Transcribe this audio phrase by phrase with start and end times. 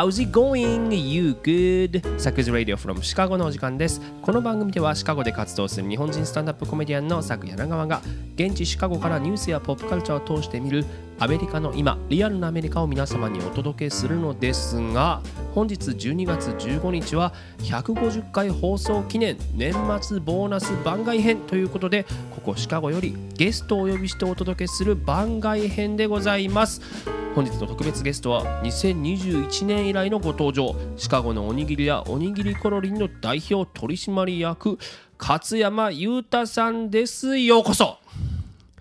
[0.00, 0.94] How's it going?
[0.94, 2.18] You good?
[2.18, 4.00] サクズ Radio from シカゴのお時間です。
[4.22, 8.00] この番組ではシカゴで活動する日本人スタンダップコメディアンのサク柳川が
[8.34, 10.86] 現地シカゴからニュースやポップカルチャーを通して見る
[11.22, 15.20] アメリカの今、リアルなアメリカを皆様にお届けするのですが
[15.54, 26.80] 本日12月15日は150回放送記念年末ボーナス番外編ということでここシカゴよりゲストをお呼びしてお届けする番外編でございます。
[27.34, 34.78] 本日の特別ゲストは2021年以来のご登場シカゴのおにぎりやおにぎりコロリンの代表取締役
[35.18, 37.98] 勝山裕太さんですようこそ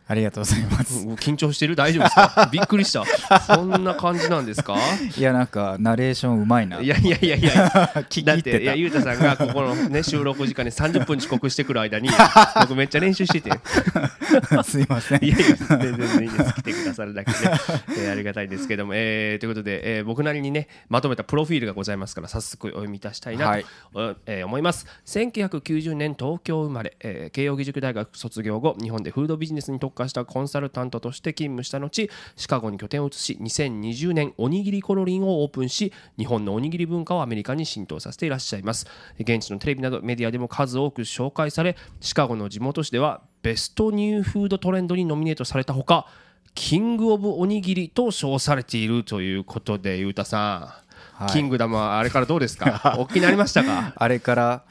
[0.10, 1.06] ありがとうございます。
[1.08, 1.76] 緊張してる？
[1.76, 2.50] 大丈夫ですか？
[2.52, 3.04] びっくりした。
[3.42, 4.76] そんな感じなんですか？
[5.16, 6.82] いやなんかナレーションうまいな。
[6.82, 7.68] いやいやいやいや。
[8.10, 12.10] 聞だっいていやゆうたさんがここのね収録時間に30分遅刻してくる間に
[12.62, 13.52] 僕めっちゃ練習してて。
[14.64, 15.24] すいません。
[15.24, 15.46] いやいや
[15.78, 16.54] 全然いいです。
[16.56, 17.38] 来てくださるだけで、
[18.00, 23.66] えーありがたいんですけども、えーということで、えー僕なりにねまとめたプロフィールがございますから早速お読みいたしたいなと、はい。
[23.94, 24.88] おえー思います。
[25.06, 38.88] 1990年東京生まれ、えー慶應義塾大学卒業後日本でフードビジネスに特化したコンサルタントとして勤務した後シカゴに拠点を移し2020年おにぎりコロリンをオープンし日本のおにぎり文化をアメリカに浸透させていらっしゃいます。
[39.20, 46.08] 現地のテレビなどメディアでも数多く紹介されシカゴの地元紙ではベストニューフードトレンドにノミネートされたほか
[46.56, 50.89] キングオブおにぎりと称されているということでゆうたさん、
[51.28, 52.96] キングダムはあれからどうですか？
[53.00, 53.94] おっきになりましたか？
[53.96, 54.64] あれから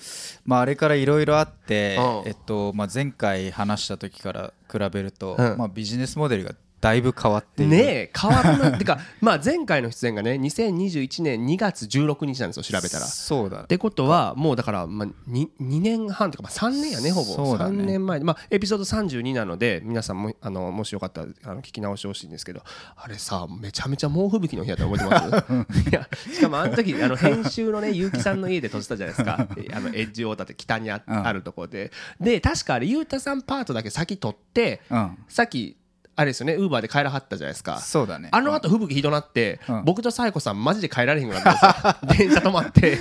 [0.46, 2.28] まああれからいろいろあってうん。
[2.28, 5.58] えっとまあ前回話した時から比べるとうん。
[5.58, 7.66] まあビジネスモデルがだいぶ変わって。
[7.66, 13.06] ねえ変わったてか まあ前回の出演がね2021年2月16日なんですよ調べたら。
[13.06, 13.64] っそうだ。
[13.64, 22.62] てことはもうだからまあ 2, 2年半とかまあ3年やねほぼ3そうだね年前でまあエピソード32なので皆さんもあのもしよかったらあの聞き直してほしいんですけど
[22.96, 25.88] あれさめちゃめちゃ猛吹雪の日やっ覚えてます？
[25.90, 31.02] いやしかもあの時あの編集のね結城さんの家で撮ってたじゃないですか あのエッジウォーターって北にあ,、
[31.32, 31.90] るところで
[32.20, 35.18] で確かあれゆうたさんパートだけ先撮って、うん。
[35.28, 35.76] さっき
[36.18, 36.54] あれですよね。
[36.54, 37.78] ウーバーで帰らはったじゃないですか。
[37.78, 38.28] そうだね。
[38.32, 39.84] あの後吹雪ひどなって、うん。
[39.84, 42.28] 僕と紗恵子さんマジで帰られへんくなったんですよ。
[42.34, 42.98] 電車止まって。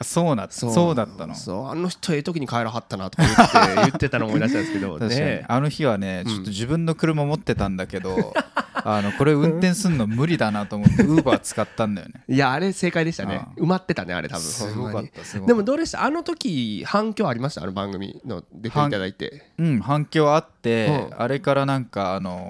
[0.00, 0.94] あそうなそう。
[0.94, 1.34] だったの。
[1.34, 1.68] そう。
[1.68, 8.32] あの人ええ時に帰らはったなとか言って 言ってたの思い出したんですけどねあの日はねちょっと自分の車持ってたんだけど、
[8.72, 12.22] あのこれ運転すんの無理だなと思ってウーバー使ったんだよね。
[12.28, 13.46] いやあれ正解でしたね。
[13.56, 14.42] う埋まってたねあれ多分。
[14.42, 15.08] すごかほんまに。
[15.08, 15.46] ったすごかった。
[15.48, 22.45] でもどうでしたあの時反響ありましたあの番組の出ていただいてうん反響あって、うんあれからなんかあの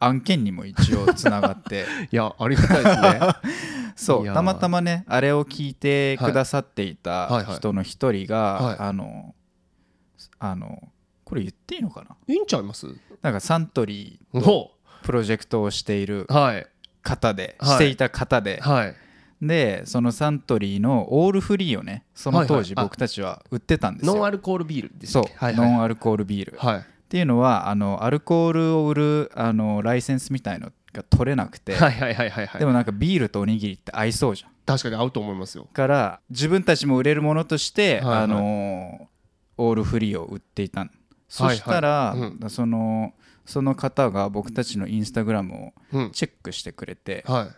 [0.00, 1.86] 案件にも一応つながって。
[2.12, 3.20] いやありがたいですね。
[3.96, 7.32] そいうたまたまねあれを聞いてくださっていはいはい。
[7.32, 7.46] はい。
[7.46, 8.76] た人の一人が、はい。
[8.78, 9.34] あの
[10.38, 10.88] あの
[11.24, 12.16] これ言っていいのかな？
[12.26, 12.86] いいんちゃいます？
[13.22, 14.70] なんかサントリーほ
[15.02, 16.26] プロジェクトをしている
[17.02, 17.74] 方で、はい。
[17.74, 18.94] していた方で、はい。
[19.40, 32.60] でそのサントリーのオールフリーをねその当時僕たちは売ってたんですよ、ノンアルコールビールですそう、はいはいノンアルコールビール、っはいていうのはあのアルコールを売るあのライセンスみたいのが取れなくて、はいはいはいはいはい。
[32.60, 34.50] でもなんかビールとおにぎりって合いそうじゃん。
[34.66, 35.66] 確かに合うと思いますよ。
[35.72, 38.18] から自分たちも売れるものとして、はいはい。
[38.24, 39.08] あの
[39.56, 40.90] オールフリーを売っていたの。
[41.28, 42.50] そしたら、はいはい。
[42.50, 43.14] その
[43.46, 46.10] その方が僕たちのインスタグラムをうん。
[46.12, 47.48] チェックしてくれて、は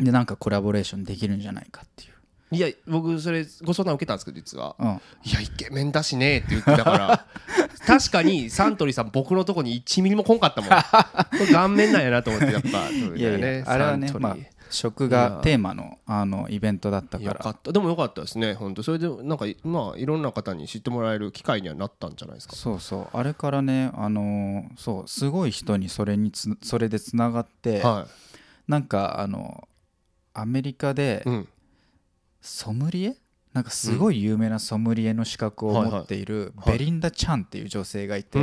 [0.00, 2.14] でなんかコラボレーションできるんじゃないかっていう、
[2.52, 4.76] いいや僕それご相談受けたんですけど実は。
[4.78, 4.88] うん、
[5.24, 7.26] いやイケメンだしねって言ってたから。
[7.86, 10.70] 確かにサントリーさん僕のとこに1ミリも来んかったもん。
[10.70, 14.12] これ顔面なんやなと思ってやっぱいやいやあれはね
[14.70, 17.50] 食がテーマのあのイベントだったから。
[17.50, 17.72] った。
[17.72, 22.56] でもよかったですね本当それでなんかまあいろんな方に知ってもらえる機会にはなったんじゃないですか。
[22.56, 23.16] そうそう。
[23.16, 28.06] あれからねあのーそうすごい人にそれにつそれでつながって、は
[28.68, 29.68] なんかあの
[30.32, 31.48] アメリカでいうん
[32.40, 33.16] ソムリエ？
[33.52, 38.38] なんかすごい有名なソムリエの資格を持っているベリンダ・チャンっていう女性がいて、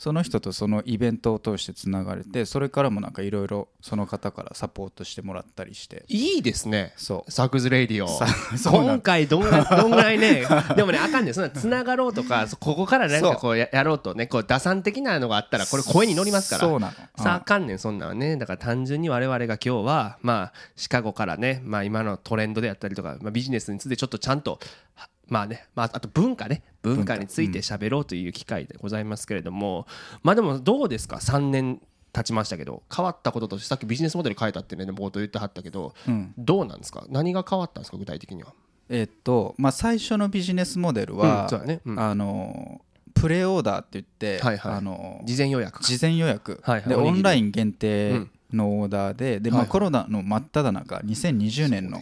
[0.00, 6.06] その人とそのイベントを通してつながれてそれからもなんかいろいろその方からサポートしてもらったりして。
[6.08, 6.94] いいですね。
[6.96, 7.30] そう。
[7.30, 8.08] サクズレイディオ。
[8.64, 16.66] 今回 どんぐらいねでもねあかんねそんなつながろうとかそここからなんかこうややろうとねこう打算的なのがあったらこれ声に乗りますから。
[16.66, 16.92] そうなの。
[17.22, 18.38] さああかんねんそんなんはね。
[18.38, 24.58] だから単純に我々が今日はまあシカゴからねまあ今のトレンドであったりとか、まあ、ビジネスについてちょっとちゃんと
[24.94, 26.62] はまあね、まあ、あと文化ね。
[26.82, 29.86] 文化について喋ろうという機会でございますけれども、
[30.22, 31.80] まあでもどうですか？3年
[32.12, 36.34] 経ちましたけど変わったこととしてさっきビジネスモデル変えたってね冒頭言ってはったけど、うん。
[36.36, 37.06] どうなんですか？
[37.08, 37.96] 何が変わったんですか？
[37.96, 38.52] 具体的には。
[38.88, 41.80] えっとまあ最初のビジネスモデルうんは、そうだね。
[41.84, 42.00] うん。
[42.00, 42.80] あの
[43.14, 44.72] プレオーダーって言って、はいはい。
[44.74, 45.84] あの事前予約か。
[45.84, 46.94] 事前予約、ではいはい。
[46.94, 47.18] おにぎり。
[47.18, 52.00] オンライン限定のオーダーでで、まあ、コロナの真っ只中2020年の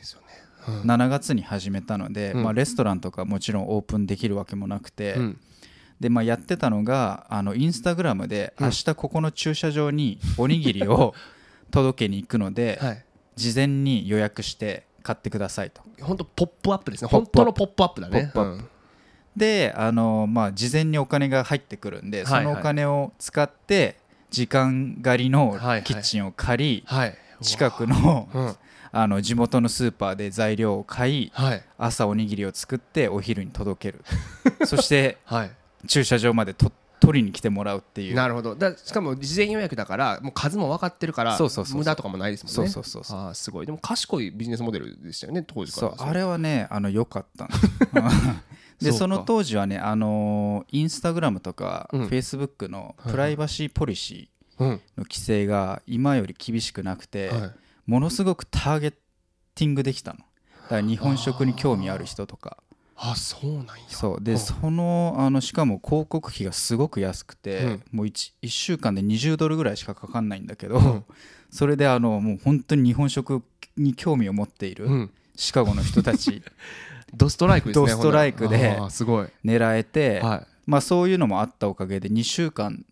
[0.67, 2.43] 7月に始めたので、うん。
[2.43, 5.41] まあ、レストランとかもちろんオープンできるわけもなくて、うん。
[6.01, 8.67] で、まあ、やってたのがあのインスタグラムでうん。
[8.67, 11.15] 明日ここの駐車場におにぎりを
[11.71, 13.05] 届けに行くので、はい。
[13.37, 15.83] 事前に予約して買ってくださいと。
[16.01, 17.09] 本当ポップアップですね。
[17.11, 18.31] 本当のポップアップだね。
[18.35, 18.65] ポップアップ。
[19.37, 23.99] であの、まあ、事前にお金が入ってくるんで、そのお金を使って
[24.31, 26.87] 時間狩りのキッチンを借り、
[27.41, 28.57] 近くのうん
[28.93, 31.63] あの地元のスーパーで材料を買いはい。
[31.79, 34.05] 朝おにぎりを作ってお昼に届ける。
[34.67, 35.51] そしてはい。
[35.87, 38.15] 駐車場までと取りに来てもらうっていう。
[38.15, 38.55] なるほど。
[38.55, 41.79] だしかも事前予約だからもう数も分かってるからそうそうそうそう。
[41.79, 42.55] 無駄とかもないですもんね。
[42.55, 43.19] そうそうそうそう。
[43.21, 43.67] あーすごい。
[43.67, 45.97] でも賢いビジネスモデルでしたよね当時から。
[45.97, 46.09] そう。
[46.09, 47.49] あれはねあの良かった
[48.01, 48.11] の。
[48.81, 48.99] でそうか。
[48.99, 52.07] その当時はねあのインスタグラムとかうん。
[52.09, 54.69] フェイスブックのプライバシーポリシうん。
[54.69, 57.51] ーの規制が今より厳しくなくて、はい
[57.89, 60.19] ものすごくターゲティングできたの。
[60.19, 62.59] だから日本食に興味ある人とか。
[62.97, 63.73] あそうなんや。
[63.89, 64.23] そう。
[64.23, 64.39] でうん。
[64.39, 67.83] そのあのしかも広告費がすごく安くて、うん。
[67.93, 71.05] もう 1, 1週間で20ドルぐらいしかかかんないんだけど、うん。
[71.51, 73.43] それであのもう本当に日本食
[73.79, 75.11] に興味を持っているうん。
[75.35, 76.43] シカゴの人たち。
[77.17, 79.29] ドストライクですねドストライクであーすごい。
[79.43, 80.47] 狙えて、はい。
[80.67, 82.85] まあ、そういうのもあったおかげで2週間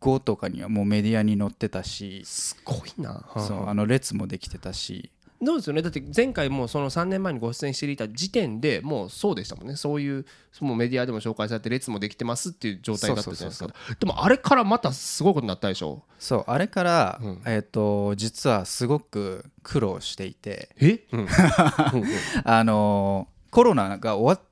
[0.00, 3.24] 後とかにはもうメディアに載ってたし、すごいな。
[3.36, 3.74] そうあ。
[3.74, 5.10] の列もできてたし。
[5.40, 5.82] どうですよね？
[5.82, 9.76] だって前回もその3年前にご出演していた時点でもうそうでしたもんね。
[9.76, 10.26] そういう
[10.60, 16.02] もうメディアでも紹介されて列もできてますっていう状態だったじゃないですそうかでもあれからまたすごいことになったでしょ？
[16.18, 17.42] そうあれから、うん。
[17.46, 21.28] えー、と実はすごく苦労していて、え、うん、
[22.44, 24.46] あのーコロナが終わっ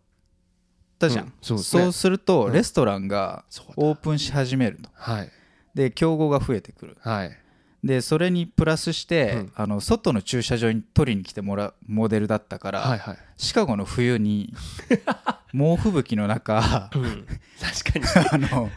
[0.99, 1.33] たじゃん、うん。
[1.43, 1.93] そうですね。
[1.93, 2.53] するとうん。
[2.53, 3.45] レストランが
[3.77, 5.31] オープンし始めるとはい
[5.77, 6.97] で競合が増えてくる。
[7.03, 7.39] はい。
[7.85, 9.53] でそれにプラスして、うん。
[9.55, 14.55] あの外の駐車場に取りに来てもらうモデルだったから、はいはい、シカゴの冬に
[15.53, 17.27] 猛吹雪の中うん、
[17.61, 18.49] 確かに。
[18.51, 18.71] あの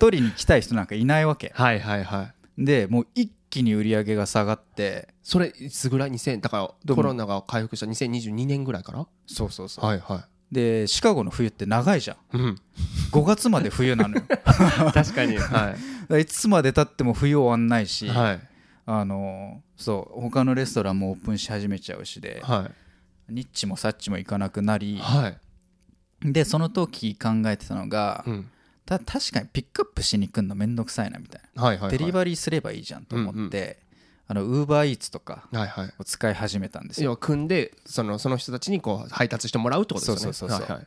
[0.00, 1.52] 取りに来たい人なんかいないわけ。
[1.54, 2.64] はいはいはい。
[2.64, 9.06] でもう一気に売り上げが下がってそれいつぐらい？2000だからコロナが回復した2022年ぐらいから？
[9.26, 12.36] そうそうそう、はいはでシカゴの冬って長いじゃん。
[12.36, 12.56] い、うん、
[13.12, 14.22] 5月まで冬なのよ。
[14.92, 15.36] 確かに。
[15.36, 15.76] はだか
[16.08, 18.40] らいつまでたっても冬終わんないし、いはい。
[18.86, 22.68] あのそう他のレストランもオープンし始めちゃうしでは
[23.28, 23.32] い。
[23.32, 28.50] ニッチもサッチもいかなくなりはい、でその時考えてたのが、うん、
[28.84, 31.98] た確かにピックアップしに来るのめんどくさいなみたいな、はいはいはい。
[31.98, 33.76] デリバリーすればいいじゃんと思って、うんうん
[34.30, 35.92] あのウーバーイーツとかはいはい。
[35.98, 37.06] を使い始めたんですよ。
[37.06, 40.32] 要は組んでそのその人たちにこう配達してもらうってことですよね。
[40.32, 40.86] そうそうそうはいはい。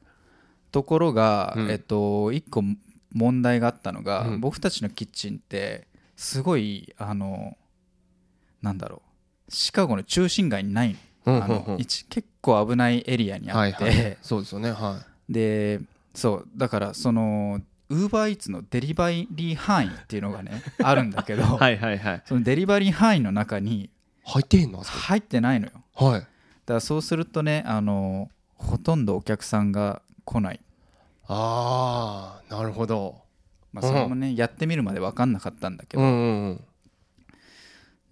[0.72, 1.70] ところが、うん。
[1.70, 2.64] えっと一個
[3.12, 4.40] 問題があったのが、うん。
[4.40, 7.58] 僕たちのキッチンってすごいあの
[8.62, 9.02] なんだろ
[9.50, 9.52] う。
[9.52, 10.96] シカゴの中心街にない
[11.26, 11.68] の,、あうんうんうん。
[11.74, 14.18] の一結構危ないエリアにあって、はいはい。
[14.22, 15.82] そうですよねはで
[16.14, 16.48] そう。
[16.56, 17.60] だからその
[17.90, 22.24] ウーバーイーツのデリバリー範囲っていうのがねあるんだけど、い はいはいはい。
[22.26, 23.90] そのデリバリー範囲の中に
[24.24, 24.82] 入ってへんの？
[24.82, 25.72] 入ってないのよ。
[25.96, 26.20] はい。
[26.22, 26.30] だか
[26.76, 30.62] らそうするとねあのほとんどお客さんが来ない、
[31.28, 33.22] ああなるほど。
[33.74, 36.64] まあ、それもね、やってみるまで分かんなかったんだけど、うんうんうん。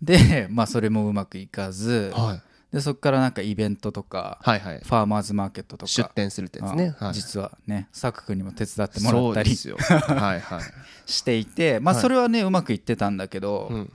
[0.02, 2.12] で、まあ、それもうまくいかず。
[2.16, 4.80] はいでそこからなんかイベントとかはいはい。
[4.80, 6.96] ファーマーズマーケットとか出店するってやつね。
[7.00, 7.14] あはい。
[7.14, 10.62] 実はねサク君にも手伝ってもらそったり はいはい。
[11.06, 12.02] していて、まあ、はい。
[12.02, 13.92] それはね、うまくいってたんだけど、うん。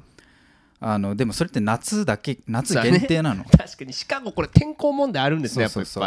[0.78, 3.94] あのでもそれって夏だけ夏限定なの、 確かに。
[3.94, 6.00] シカゴこれ天候問題あるんですねやっぱそ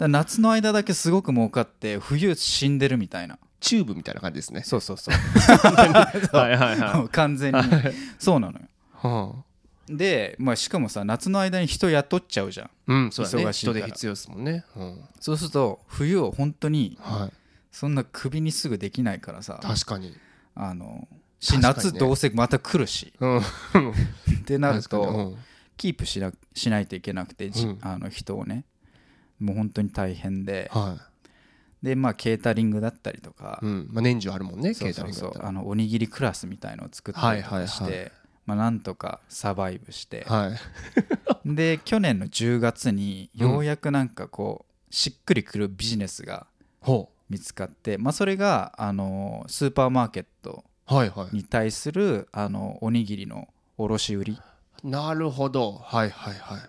[0.00, 0.10] うん。
[0.10, 3.38] 夏の間だけすごく儲かって冬死んでるみたいな。
[3.60, 4.62] チューブみたいな感じですね。
[4.64, 5.14] そうそうそう。
[6.36, 7.60] はいはい完全に。
[8.18, 8.64] そうなのよ。
[8.64, 9.34] いは
[9.88, 12.70] で、まあ、しかもさ夏の間に人雇っちゃうじゃん。
[12.86, 13.44] うんそうだね。
[13.44, 13.78] 忙しいから。
[13.78, 14.64] 人手必要ですもんね。
[14.76, 15.00] うん。
[15.20, 17.32] そうすると冬を本当にはい。
[17.70, 19.60] そんな首にすぐできないからさ。
[19.62, 20.16] 確かに。
[20.54, 21.06] あの
[21.40, 23.12] し夏どうせまた来るし。
[23.20, 23.38] うん。
[23.38, 23.42] っ
[24.44, 25.02] てなる確かに。
[25.04, 25.36] うとん。
[25.76, 27.78] キープしなしないといけなくて、じうん。
[27.82, 28.64] あの人をね。
[29.38, 30.70] もう本当に大変で。
[30.72, 30.96] は
[31.82, 33.60] でまあケータリングだったりとか。
[33.62, 33.88] い、うん。
[33.92, 38.10] まあ、年中あるもんねそうケータリングそうそうあのおにぎりクラスみたいのを作ったりとかして、はいはいは
[38.46, 40.52] まあ、なんとかサバイブして、は
[41.44, 41.54] い。
[41.54, 46.46] で去年の10月にようやくなんかこうしっくりくるビジネスが
[46.80, 54.32] ほ見つかって、まあ、それがあのスーパーマーケットうはいはに対するあのおにぎりの卸売り。
[54.32, 55.72] いなるほど。
[55.72, 56.60] はいはいはい。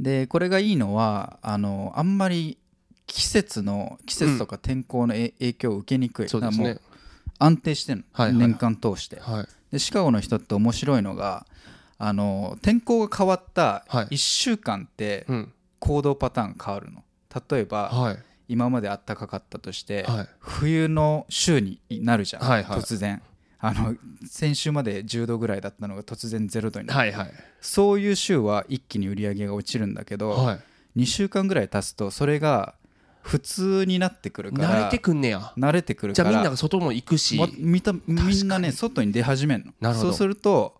[0.00, 2.58] でこれがいいのはあのあんまり
[3.06, 6.78] 季節の季節とか天候のえ影響を受けにくい、そうですね。
[7.38, 8.48] 安定してるの、はいはいはい。
[8.48, 9.18] 年間通して。
[9.18, 11.46] はいでシカゴの人って面白いのが
[11.98, 14.14] あの天候が変わったはい。
[14.14, 15.52] 1週間ってうん。
[15.80, 17.02] 行動パターン変わるの。
[17.50, 18.18] 例えばはい。
[18.46, 20.28] 今まで暖かかったとしてはい。
[20.38, 22.78] 冬の週になるじゃんはいはい。
[22.78, 23.20] 突然。
[23.58, 23.96] あの
[24.28, 26.98] 先週まで10度ぐらいだったのが突然0度になる。
[26.98, 27.32] はいはい。
[27.60, 30.60] そういう週は一気に売り上げが落ちるんだけどはい。
[31.00, 32.76] 2週間ぐらい経つとそれが
[33.24, 35.54] 普通になってくるから慣れてくんねや。
[35.56, 37.36] 慣れてくるからじゃあみんなが外も行くし。
[37.36, 39.72] もみたみんなね外に出始めるの。
[39.80, 40.08] なるほど。
[40.10, 40.78] そうすると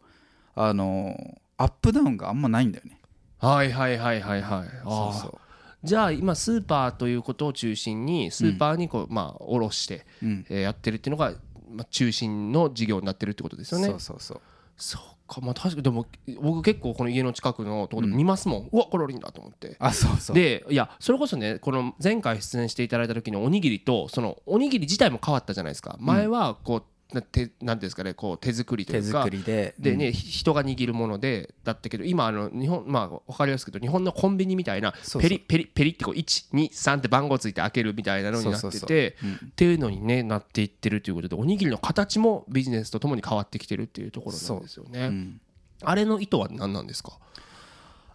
[0.54, 3.00] あのアップダウンがあんまないんだよね。
[3.38, 4.68] はいはいはいはいはい。
[4.84, 5.38] あーそうそ
[5.84, 10.46] じゃあ今スーパーということを中心にスーパーにこうまあ卸してう、うん。
[10.50, 11.32] えーやってるっていうのが
[11.70, 13.86] まあ中心の事業になってるってことですよね。
[13.86, 14.40] そうそうそう。
[14.76, 16.06] そうかまあ確かにでも
[16.40, 19.76] 僕結構この家の近くのところで見ますもん、うわこれオリンだと思って。
[19.78, 20.36] あそうそう。
[20.36, 25.96] でいやそれこそねこの前回出演していただいた時のおにぎりとそのおにぎり自体も変わったじゃないですか。
[26.00, 29.18] 前はこうなてなんですかねこう手作りとい手うか。
[29.18, 29.74] 作りで。
[29.78, 38.88] でね、ひ人が握るものでだったけど今あの日本まあ分かりやすく言うと日本のコンビニみたいなペリペリペリってこう123って番号ついて開けるみたいなのになってそうそうそう。
[38.88, 39.34] てうん。
[39.34, 45.06] っていうのにねなっていってるということでおにぎりの形もビジネスとともに変わってきてるっていうところなんですよね。
[45.06, 45.40] うん。
[45.82, 47.18] あれの意図は何なんですか？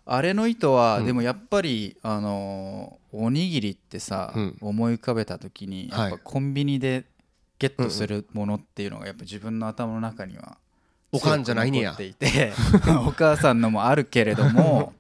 [0.06, 1.06] あれの意図は、うん。
[1.06, 4.58] でもやっぱりあのーおにぎりってさ、うん。
[4.62, 6.20] 思い浮かべた時にやっぱはい。
[6.24, 7.06] コンビニで
[7.60, 10.58] ゲットするものっていうのがやっぱ自分の頭の中には
[11.12, 11.94] おかんじゃないねや。
[11.94, 12.54] っていて
[13.06, 14.94] お母さんのもあるけれども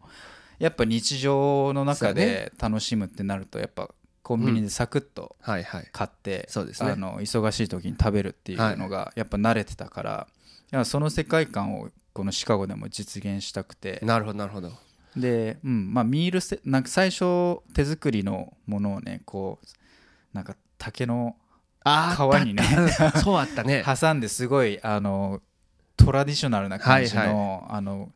[0.59, 3.89] やっぱ日常の中で楽しむってなるとやっぱ
[4.21, 5.35] コンビニでサクッと
[5.91, 6.91] 買って、そうですね。
[6.91, 10.27] あの忙しい時に食べるっていうのがやっぱ慣れてたか
[10.71, 13.99] ら、その世界観をこのシカゴでも実現したくて。
[14.03, 14.71] なるほどなるほど。
[15.15, 19.67] で、うんまあ、ミールセなんか最初手作りのものをねこう
[20.33, 21.48] なんか竹のあ
[22.15, 22.63] 皮にね。
[22.63, 23.83] ー そうあったね。
[23.85, 25.41] 挟んですごいあの
[25.97, 28.11] トラディショナルな感じの,、はいあの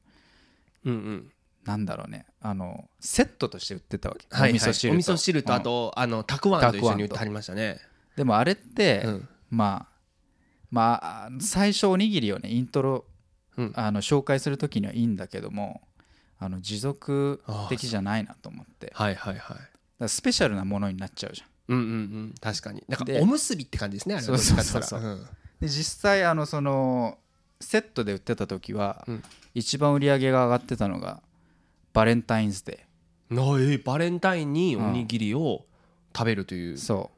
[0.85, 1.31] うんうん。
[1.65, 2.25] なんだろうね。
[2.41, 4.51] あのセットとして売ってたわけ、はいはい。
[4.51, 4.95] お味噌汁と。
[4.95, 5.59] お味噌汁とうん。
[5.59, 7.79] あとあのたくあんと一緒に売ってはりましたね。
[8.15, 9.29] でもあれって、うん。
[9.49, 9.93] まあ
[10.71, 13.05] まあ最初おにぎりをねイントロ
[13.57, 13.73] うん。
[13.75, 15.81] あの紹介する時にはいいんだけども
[16.39, 18.91] あの持続的じゃないなと思って。
[18.95, 19.57] はいはいはい。
[20.03, 22.35] らスペシャルなものになっちゃうじゃんうんうんうん。
[22.41, 22.83] 確かに。
[22.87, 24.37] なんかでおむすびって感じですねあれは。
[24.37, 25.29] そうそうどっちかってそう言ったら。
[25.29, 25.37] ん。
[25.61, 27.17] で実際あのその
[27.61, 29.23] セットで売ってた時は、うん。
[29.55, 31.21] 一番売り上げが上がってたのが
[31.93, 32.87] バレンタインズデ
[33.29, 35.65] なえーバレンタインにおにぎりを
[36.15, 37.11] 食べるというーそ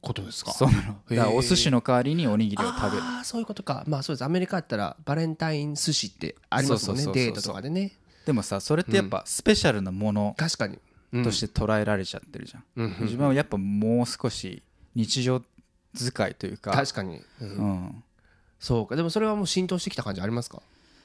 [0.00, 0.50] ことですか？
[0.52, 0.82] うそうなの。
[1.10, 3.02] だからお寿司の代わりにおにぎりを食べる。
[3.02, 3.84] ああそういうことか。
[3.86, 4.24] まあそうです。
[4.24, 7.92] アメリカだったらバレンタイン寿司ってありますもんねそうそうそうそうデートとかでね。
[8.24, 10.34] でもさそれってやっぱスペシャルなもの。
[10.38, 10.74] 確かに。
[10.74, 12.84] うんとして捉えられちゃってるじゃん、うん。
[12.84, 13.04] うん。
[13.04, 14.62] 自分はやっぱもう少し
[14.94, 15.42] 日常
[15.94, 16.72] 使いというか。
[16.72, 17.22] 確かに。
[17.40, 17.48] うん。
[17.48, 18.04] うん、
[18.58, 18.96] そうか。
[18.96, 20.60] でもそれはもう浸透してきた感じありますか？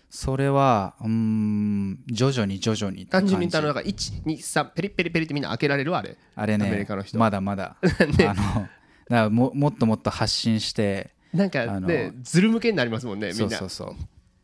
[0.10, 6.16] それはうーん徐々に徐々に単純に言ったらなんか123ペリペリペリってみんな開けられるあれ？
[6.36, 7.18] あれねアメリカの人。
[7.18, 8.70] まだまだ、 あの
[9.10, 13.58] だももっともっと発信してなんかあのねずる向けになりますもんねみんな。
[13.58, 13.96] そうそうそ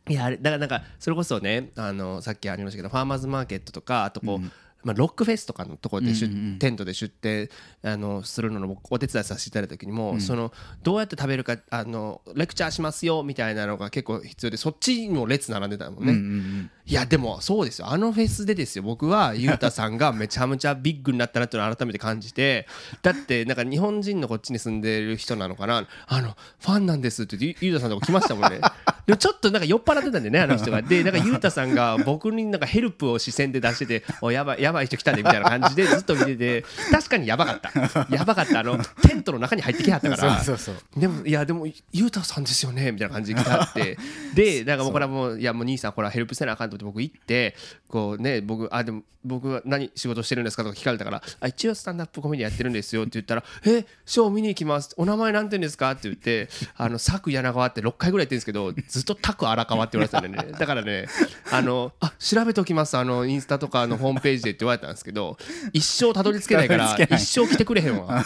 [0.08, 0.12] う。
[0.12, 4.52] いやあれだからなんかそれこそねあのさっきありましたけどファーマーズマーケットとかあとこう、
[4.84, 6.60] まあ、ロックフェスとかのところで出、うんうんうん。
[6.60, 7.50] テントで出店
[7.84, 17.88] あのするのの僕お手伝いさせていただいた時にも、そのどうやって食べるかあのレクチャーしますよみたいなのが結構必要でそっちにも列並んでたもんね、うんうんうんいやでもそうですよ。
[17.88, 18.84] あのフェスでですよ。
[18.84, 22.68] 僕はゆうたさんがめちゃめちゃビッグになったなっていうのを改めて感じて
[23.04, 25.88] だってなんか日本人のこっちに住んでる人なのかな。
[26.08, 28.60] あのファンなんですって言ってゆうたさんのとこ来ましたもんね。
[29.06, 30.82] でもちょっとなんか酔っ払ってたんでねあの人が。
[30.82, 38.08] でなんかゆうたさんが僕になんかヘルプを視線で出してておやばいやばい人来たねみたいな感じでずっと見てて確かにやばかった。
[38.10, 38.62] やばかった。
[38.62, 40.40] あのテントの中に入ってきはったから。
[40.42, 41.00] そうそうそう。
[41.00, 43.96] でもいやでもゆうたさんですよねみたいな感じで来たって。
[44.34, 47.56] でなんかもうこれはもういやもう兄さんこれはヘルプせなあかんと思って僕行って
[47.90, 54.94] こうね僕あでも僕は何仕事してるんですかとか聞かれたからあ一応スタンダップコメディやってるんですよって言ったらえショー見に行きます。
[54.96, 55.92] お名前なんて言うんですか？
[55.92, 60.58] って言ってあの佐久柳川って6回ぐらい言ってるんですけどずっとタク荒川って言われてたんでね。
[60.58, 61.08] だからね
[61.52, 62.96] あのあ調べておきます。
[62.98, 65.38] あのインスタとかのホームページでって言われたんですけど
[65.74, 68.24] 一生たどり着けないから一生来てくれへんわ。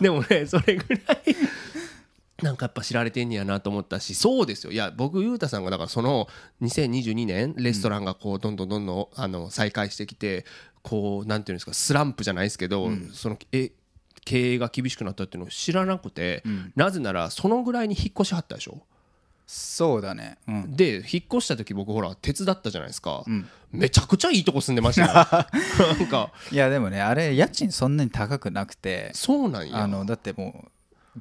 [0.00, 1.36] でもねそれぐらい
[2.42, 4.72] なんかやっぱ知られてんねやなと思ったしそうですよ。
[4.72, 6.28] いや僕裕太さんがだからその
[6.62, 10.44] 2022年レストランがこうどんどんどんどんあの再開してきて
[10.82, 13.72] こうなんていうんですかスランプじゃないですけど、そのえ
[14.24, 16.44] 経営が厳しくなったっていうのを知らなくて、
[16.76, 18.82] なぜならそのぐらいに引っ越しはったでしょ？
[19.46, 20.38] そうだね。
[20.46, 20.76] うん。
[20.76, 23.48] で引っ越した時僕ほら手伝ったじゃないですか、ん。
[23.72, 25.08] めちゃくちゃいいとこ住んでましたよ。
[25.98, 26.32] なんか。
[26.52, 29.78] いやでもねあれ家賃そんなに高くなくてそうなんや。
[29.78, 30.70] あのだってもう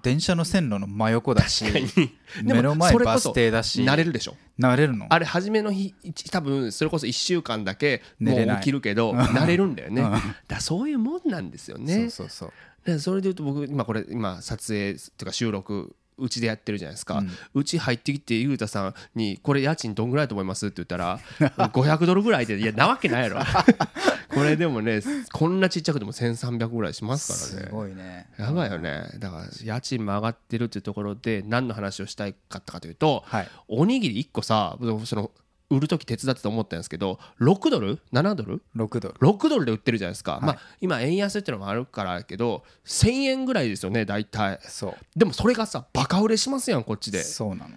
[0.02, 1.66] 電車の線路の真横だし
[2.44, 4.36] 目の前バス停だし慣れるでしょ？
[4.60, 5.06] 慣れるの。
[5.10, 10.02] あれ初めの日一多分それこそ1週間だけもう起きるけど慣れるんだよね。
[10.02, 10.12] うん。
[10.48, 11.96] だそういうもんなんですよね。
[11.96, 12.52] そうそうそう。
[12.86, 17.24] でそれでいうと僕今これ今撮影っていうか収録うちでやってるじゃないですか。
[17.54, 23.40] うち、入ってきてゆうたさんに「これ家賃どんぐらいだと思います?」って言ったら 500ドルぐらいでいやなわけないやろ。
[24.34, 28.28] これでもねこんなちっちゃくても1300ぐらいしますからすねごいね。
[28.38, 29.04] やばいよね。
[29.20, 33.48] だから家賃も上がってるっていうところで何の話をしたいかったかというと、はい。
[33.68, 35.32] おにぎり1個さその
[35.70, 39.16] 売る時手伝ってて思ったんですけど6ドル？7ドル？6ドル。
[39.16, 40.46] 6ドルで売ってるじゃないですか、い。
[40.46, 44.60] まあ今円安っていうのもあるからやけど1000円ぐらいですよね大体。
[44.64, 44.96] そう。
[45.20, 47.24] でもそれがさバカ売れしますやんこっちで。
[47.24, 47.76] そうなの。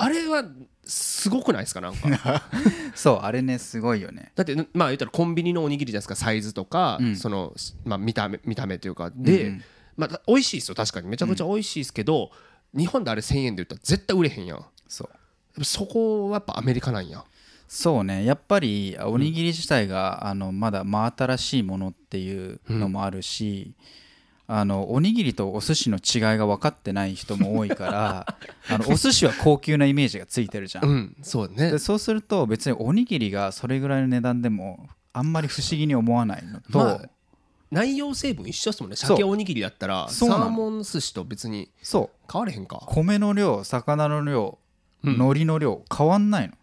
[0.00, 0.44] あれは
[0.84, 2.42] すごくないですかなんか？
[2.94, 4.32] そうあれねすごいよね。
[4.34, 7.16] だってまあ言ったらコンビニのおにぎりじゃないですかサイズとか、うん。
[7.16, 7.52] その、
[7.84, 9.12] まあ、見た目見た目というか。
[9.14, 9.62] で、うん。
[9.96, 11.08] まあ美味しいですよ確かに。
[11.08, 12.30] めちゃくちゃ美味しいですけど、
[12.74, 14.64] 日本であれ1000円で売ったら絶対売れへんやん。
[14.86, 15.17] そう
[15.64, 17.24] そこはやっぱアメリカなんや。
[17.68, 18.24] そうね。
[18.24, 23.74] やっぱりおにぎり自体が、あのまだ真新しいものっていうのもあるし、
[24.50, 28.36] あのおにぎりとお寿司の違いが分かってない人も多いから
[28.70, 31.70] あのお寿司は高級なイメージがついてるじゃん、うんそうね。
[31.70, 37.10] でそうすると別におにぎりがそれぐらいの値段でもあんまり不思議に思わないのと、まあ
[37.70, 38.96] 内容成分一緒ですもんね。
[38.96, 42.32] 鮭おにぎりだったらサーモン寿司と別にそう。
[42.32, 42.82] 変われへんか。
[42.86, 44.67] 米の量魚の量うん
[45.02, 46.54] 海苔の量変わんないの。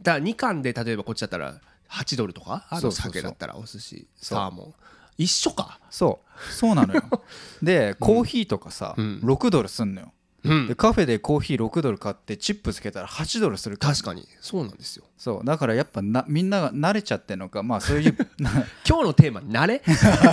[0.00, 1.60] だから2貫で例えばこっちだったら
[1.90, 2.66] 8ドルとか？
[2.70, 3.12] あのそうそうそう。
[3.12, 4.38] 鮭だったらお寿司そう。
[4.38, 4.74] サーモン。
[5.18, 5.80] 一緒か？
[5.90, 6.52] そう。
[6.52, 7.02] そうなのよ。
[7.62, 9.20] でコーヒーとかさ、うん。
[9.24, 10.12] 6ドルすんのよ。
[10.44, 10.68] うん。
[10.68, 13.94] でカフェでコーヒー6ドル買ってチップつけたら8ドルするから。
[13.94, 14.28] 確かに。
[14.40, 15.04] そうなんですよ。
[15.16, 15.44] そう。
[15.44, 18.52] だからやっぱなみんなが慣れちゃってるのかまあそういう な
[18.88, 19.82] 今日のテーマ慣れ？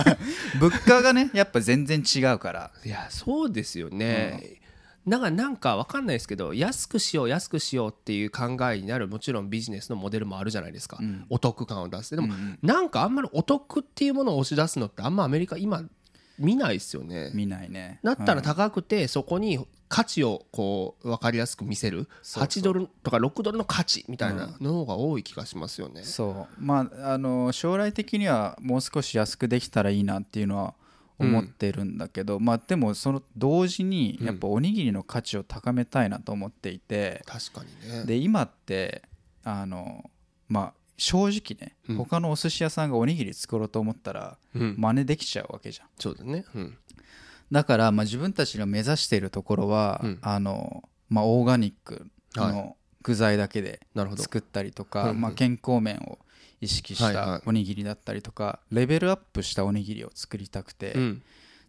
[0.60, 2.70] 物価がねやっぱ全然違うから。
[2.84, 4.60] いやそうですよね、
[5.08, 11.26] だからなんか分かんないですけど安くしよう安くしようっていう考えになるもちろんビジネスのモデルもあるじゃないですか、ん。
[11.30, 12.14] お得感を出す。
[12.16, 15.82] でも、うんうんなんかあんまりお得っていうものを押し出すのってあんまアメリカ今
[16.38, 17.30] 見ないですよね。
[17.34, 18.00] 見ないね。
[18.02, 22.08] だったらうん高くてそこに価値をこう分かりやすく見せる？
[22.22, 22.62] そうそう。
[22.62, 26.02] 8ドルとか6ドルの価値みたいなの方が多い気がしますよね。
[26.02, 26.62] そう。
[26.62, 30.74] まああの将来的にはもう少し安くできたらいいなっていうのは
[31.18, 38.04] 思ってるんだけど、まあでもその同時にやっぱおにぎりの価値を高めたいなと思っていて、確かにね。
[38.04, 39.02] で今って
[39.44, 40.10] あの
[40.48, 41.96] まあ正直ね、うん。
[41.96, 45.88] 他のお寿司屋さんがおにぎり作ろうと思ったらうん、真似できちゃうわけじゃん。
[45.98, 46.78] そうだね、うん、
[47.52, 50.18] だからまあ自分たちが目指しているところは、うん。
[50.22, 54.22] あのまあ、オーガニックの具材だけでなるほど。
[54.22, 55.20] 作ったりとか、うんうん。
[55.20, 56.18] まあ、健康面を
[56.60, 61.22] 意識したおにぎりだったりとか、レベルアップしたおにぎりを作りたくて、うん、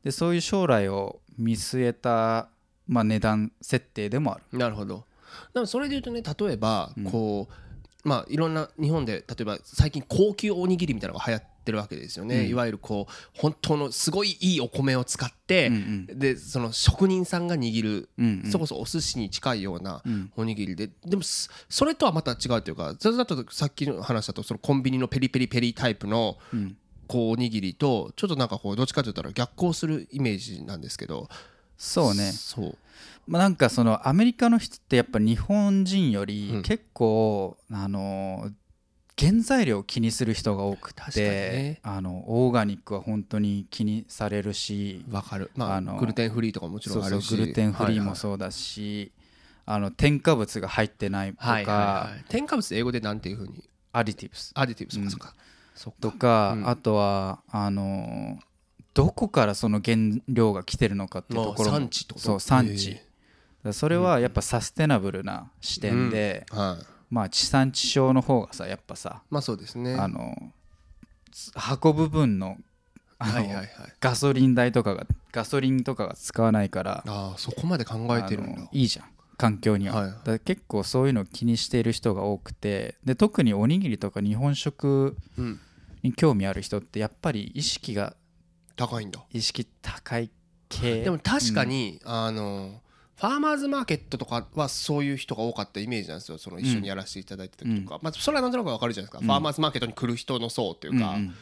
[0.04, 2.50] でそういう将来を見据えた、
[2.88, 4.58] まあ、値段設定でもある。
[4.58, 5.06] なるほど。
[5.54, 7.47] でもそれで言うとね例えばこ
[8.06, 12.49] う、まあいろんな日本で例えば最近高級おにぎりみたいなのが流行ってるわけですよね、うん。
[12.49, 18.51] いわゆるこう本当のすごいいいお米を使って、うんでその職人さんが握る、うんうん。
[18.51, 20.32] それこそお寿司に近いようなうん。
[20.36, 20.89] おにぎりで。
[21.06, 26.77] でもそそれとはまた違うというかそれだとさっきの話だとそのコンビニのペリペリペリタイプのうん。
[27.08, 31.30] こうおにぎりとちょっとなんかこうどっちかといったら逆行するイメージなんですけど。
[31.77, 32.32] そうね。
[32.34, 32.77] そう。
[33.27, 36.25] まあ、なんかそのアメリカの人ってやっぱ日本人ようん。
[36.25, 38.51] り結構、あの
[39.19, 41.32] 原材料を気にする人が多く確かにね。
[41.32, 45.49] て、あのオーガニックは本当に気にされるしわかる。
[45.56, 47.36] まああのグルテンフリーとかもちろそんあるし。
[47.36, 49.12] グルテンフリーもうそうだし、
[49.65, 52.25] あの添加物が入ってないとか、はいはいはい。
[52.30, 53.63] 添加物英語でなんていうふうに？
[53.91, 54.51] アディティブス。
[54.53, 55.10] アディティブうん。
[55.73, 56.69] そとか、うん。
[56.69, 58.38] あとはあの
[58.93, 62.99] どこからその原料が来てるのかっていうところ産地そう産地、
[63.71, 69.96] それはやっぱサステナブルな視点で、えはいまあ地産地消の方がさやっぱさ、まあそうですね。
[69.96, 70.36] あの
[71.84, 72.58] 運ぶ分の
[73.20, 73.67] あの、はいはいはい。
[74.00, 79.06] ガソリン代とかがガソリンとかが使わないからああそこまで考えてるんあだのいいじゃん。
[79.38, 85.60] 環境には、はいだから結構そういうのを気にしている人が多くてで特におにぎりとか日本食うん。
[86.04, 88.15] に興味ある人ってやっぱり意識が
[88.76, 89.20] 高いんだ。
[89.34, 90.30] 意識高い
[90.70, 91.02] 系。
[91.04, 92.82] でも確かにあの
[93.17, 96.38] ファーマーズマーケットとかはそういう人が多かったイメージなんですよ。
[96.38, 97.99] その一緒にやらせていただいた時とか。
[98.01, 99.25] まあそれはなんとなくわかるじゃないですか。
[99.25, 101.10] ファーマーズマーケットに来る人の層っていうか。
[101.10, 101.36] うんうん。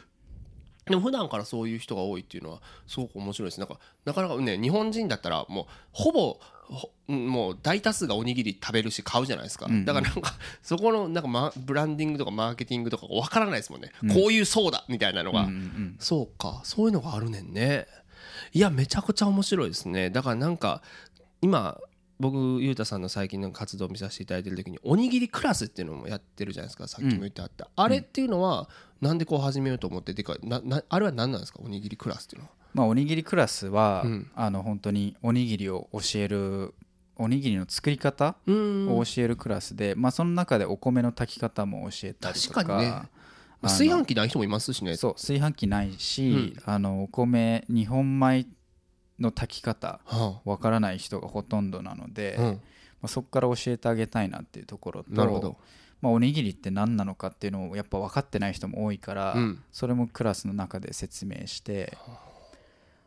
[0.85, 3.59] でも普段からそういう人が多いっていうのはすごく面白いです。
[3.59, 9.85] なんかなかなかね日本人だったらもうほぼほもう大多数がおにぎり食べるし買うじゃないですか、うんうん。
[9.85, 15.95] だからなんかそこのなんかマブランディングとかマーケティングとか分からないですもんね、こういうそうだみたいなのが、うんうん。
[15.99, 16.61] そうか。
[16.63, 17.87] そういうのがあるねんね。
[18.53, 20.11] いやめちゃくちゃ面白いですね。
[20.11, 20.81] だからなんか
[21.45, 21.79] 今
[22.19, 28.67] 僕ゆうたさんの最近の活動を見させていただいてる時におにぎりクラスっていうのもやってるじゃないですかさっきも言ってあった、あれっていうのは
[28.99, 32.53] なんでこう始めようと思っててかななあれは何なんですかおにぎりクラスっていうのは？
[32.73, 34.31] まあ、おにぎりクラスは、うん。
[34.33, 36.73] あの本当におにぎりを教える
[37.15, 42.95] おにぎりの作り方を教えるクラスで、まあ、その中でお米の炊き方も教えたりとか確かにね。
[43.61, 44.95] 炊飯器ない人もいますしね。
[44.95, 48.45] そう炊飯器ないし、あのお米日本米
[49.19, 52.57] の炊き方はわからない人がほとんどなので、ま
[53.03, 55.57] あ、そこから教えてあげたいなっていうところと
[56.01, 59.63] まあ、おにぎりって何なのかっていうのをやっぱ分かってない人も多いから、うん。
[59.71, 61.97] それもクラスの中で説明して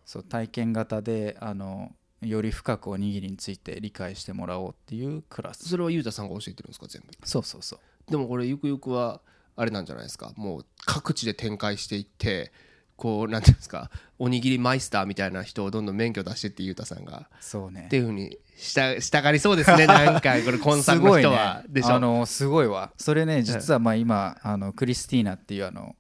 [0.05, 1.93] そう体験型であの
[2.23, 5.69] より深くおにぎりについて理解してもらおうっていうクラス。
[5.69, 7.29] それはゆうたさんが教えてるんですか全部？
[7.29, 8.11] そうそうそう。
[8.11, 9.21] でもこれゆくゆくは
[9.55, 10.33] あれなんじゃないですか。
[10.37, 12.51] もう各地で展開していって
[12.99, 17.31] こうなんていうんですかおにぎりマイスターみたいな人をどんどん免許出してってゆうたさんが。
[17.41, 17.85] そうね。
[17.87, 21.75] っていうふうにしたしたがりそうですね なんかこれコンサルの人は、すごいね。
[21.75, 22.91] でしょあのすごいわ。
[22.99, 25.95] それね実はまあ今あのクリスティーナっていうあの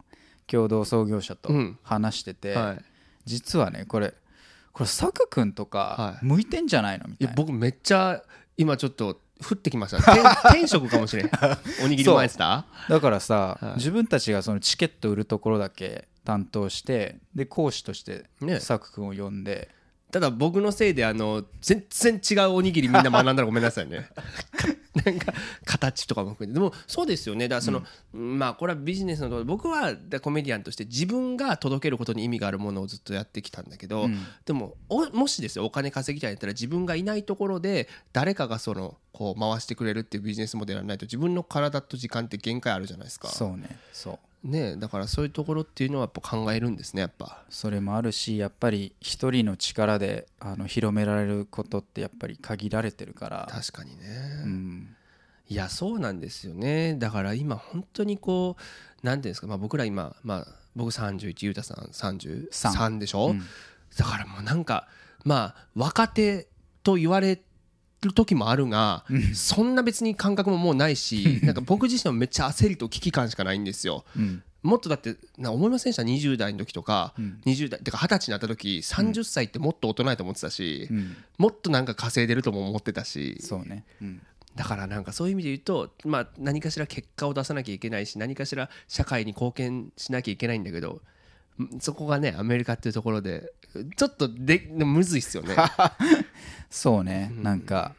[0.48, 1.78] 共同創業者とうん。
[1.84, 2.84] 話してて、はい。
[3.24, 4.12] 実はねこれ
[4.72, 5.70] これサク君とはい。
[5.70, 7.30] か向いてんじゃないのみたいな。
[7.30, 8.20] いや僕めっちゃ
[8.56, 9.98] 今ちょっと降ってきました。
[9.98, 11.30] 転転 職かもしれん。
[11.84, 13.76] おにぎりマイスタだからさ、はい。
[13.76, 18.60] 自分たちがそのチケット売るところだけ担当してで講師としてーね。
[18.60, 19.70] サク君を呼んで、
[20.12, 24.10] ただ僕のせいであの全然違うおにぎりみんな学んだらごめんなさいね。
[25.06, 25.32] なんか
[25.64, 26.60] 形とかも含めて。
[26.60, 27.48] でもそうですよね。
[27.48, 34.18] だからその、まあこれはビジネスのところ僕はだコメディアンとして自分が届けることに意味があるものをずっとやってきたんだけど、うん。
[34.44, 43.28] でもおもしですよお金稼ぎたいんだったら自分がいないところで誰かがそのこう回してくれるっていうビジネスモデルがないと自分の体と時間って限界あるじゃないですか。
[43.28, 43.78] そうね。
[43.94, 47.44] そうねだからそういうところっていうのはやっぱ考えるんですねやっぱ。
[47.48, 54.04] それもあるしやっぱり一人の力であの広められることってやっぱり限られてるから、確かにね、
[54.44, 54.96] うん、
[55.48, 56.94] いやそうなんですよね。
[56.94, 58.62] だから今本当にこう
[59.02, 60.46] 何ていうんですか、まあ、僕ら今、まあ、
[60.76, 63.42] 僕31ゆうたさん33でしょ、うん。
[63.96, 64.88] だからもうなんか
[65.24, 66.48] まあ若手
[66.82, 67.40] と言われ
[68.02, 74.04] る時もあるが、そんな別に感覚ももうないし なんか僕自身はめっちゃ焦りと危機感しかないんですよ。
[74.16, 74.42] うん。
[74.62, 77.40] もっとだってな思いませんでした20代の時とか、うん。
[77.46, 83.38] 20代てか20歳になった時30歳ってもっと大人やと思ってたし、うん、もっとなんか稼いでるとも思ってたし。
[83.40, 84.20] そうね、うん、
[84.58, 91.00] だからなんかそういう意味で言うと、まあ、何かしら結果を出さなきゃいけないし何かしら社会に貢献しなきゃいけないんだけど
[91.62, 93.52] んそこがねアメリカっていうところで
[93.96, 95.54] ちょっとでむずいっすよね。
[96.70, 97.94] そうね、なんか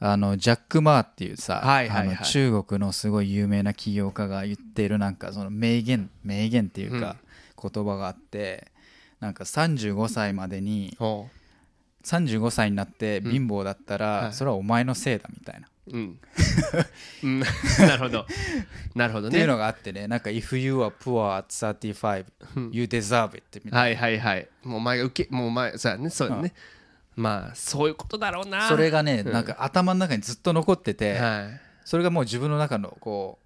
[0.00, 2.16] あのジャック・マーっていうさ、はいはいはい。
[2.16, 7.16] あの中国のすごい有名な起業家が言っているなんかその名言名言っていうか
[7.60, 8.70] 言葉があって、
[9.20, 11.28] なんか35歳までにほ
[12.04, 14.32] 35歳になって貧乏だったら、はい。
[14.32, 16.20] それはお前のせいだみたいな、ううん。
[17.22, 17.40] うん。
[17.78, 18.26] なるほど。
[18.94, 19.28] なるほどね。
[19.28, 24.48] っていうのがあってねなんか If you are poor at 35 you deserve it みたいな、はいはいはい。
[24.62, 26.10] もうお前が受けもうお前そうやね。
[26.10, 26.54] そうやね、
[27.16, 28.68] まあそういうことだろうな。
[28.68, 31.60] それがね、なんか頭の中にずっと残ってて、はい。
[31.84, 33.38] それがもう自分の中のこ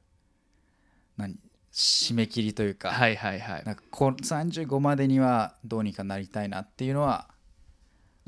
[1.19, 1.37] う何？
[1.73, 3.65] 締め切りというか、はいはいはい。
[3.65, 7.29] なんかこう35までにはどうにかなりたいなっていうのは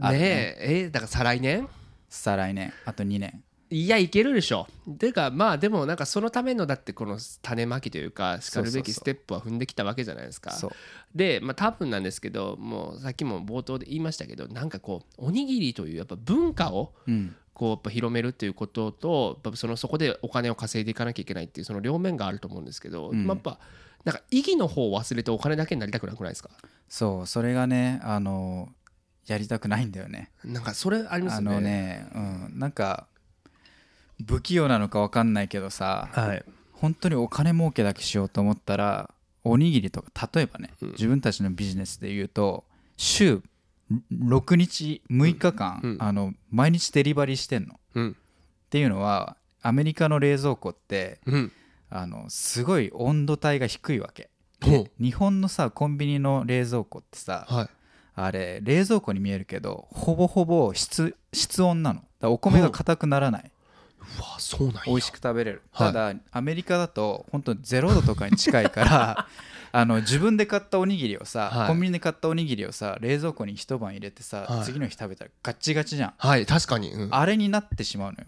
[0.01, 0.25] あるね。
[0.59, 0.85] え。
[0.85, 1.69] えだから再来年？
[2.09, 2.73] 再来年。
[2.85, 4.67] あと2年いやいけるでしょ。
[4.99, 10.51] ていうかまあでもなんかそのためのだってこの種まきというかしかるべきステップは踏んできたわけじゃないですか。
[10.51, 10.71] そう。
[11.15, 17.37] でまあ多分なんですけどもうさっきも冒頭で言いましたけどなんかこうおにぎりというやっぱ文化をうん。
[17.53, 23.27] こうやっぱ広めるっていうこととやっぱそのそこでお金を稼いでいかなきゃいけないっていうその両面があると思うんですけど、うん。
[23.27, 23.59] まあ、やっぱ
[24.05, 26.51] なんか意義の方を忘れてお金だけになりたくなくないですか？
[26.89, 28.71] そうそれがねあの
[29.27, 30.31] やりたくないんだよね。
[30.43, 31.55] なんかそれありますあよね。
[31.55, 32.19] のね、う
[32.57, 33.09] ん、なんか
[34.27, 36.45] 不器用なのか分かんないけどさはい。
[36.73, 39.11] 本当にお金儲けだけしようと思ったら
[39.45, 40.91] おにぎりとか例えばね、うん。
[40.93, 42.65] 自分たちのビジネスで言うと
[42.97, 43.43] 週
[44.13, 45.97] 6日6日間、うん。
[46.01, 47.75] あの毎日デリバリーしてんの。
[47.75, 48.17] っうん。
[48.71, 51.53] ていうのはアメリカの冷蔵庫ってうん。
[51.91, 54.31] あのすごい温度帯が低いわけ。
[54.63, 57.69] ほ日本のさコンビニの冷蔵庫ってさうはい。
[58.15, 62.03] あれ冷蔵庫に見えるけどほぼほぼ室室温なの。
[62.23, 63.45] お米が硬くならない。
[63.47, 63.50] う
[64.21, 64.83] わそうなんや。
[64.87, 65.93] 美味しく食べれる、はい。
[65.93, 69.29] ただアメリカだと本当0度とかに近いから
[69.73, 71.69] あの自分で買ったおにぎりをさ、はい。
[71.69, 74.65] コンビニで買ったおにぎりをさ冷蔵庫に一晩入れてさ、はい。
[74.65, 76.15] 次の日食べたらガッチガチじゃん。
[76.17, 77.15] はい確かに、うん。
[77.15, 78.27] あれになってしまうのよ。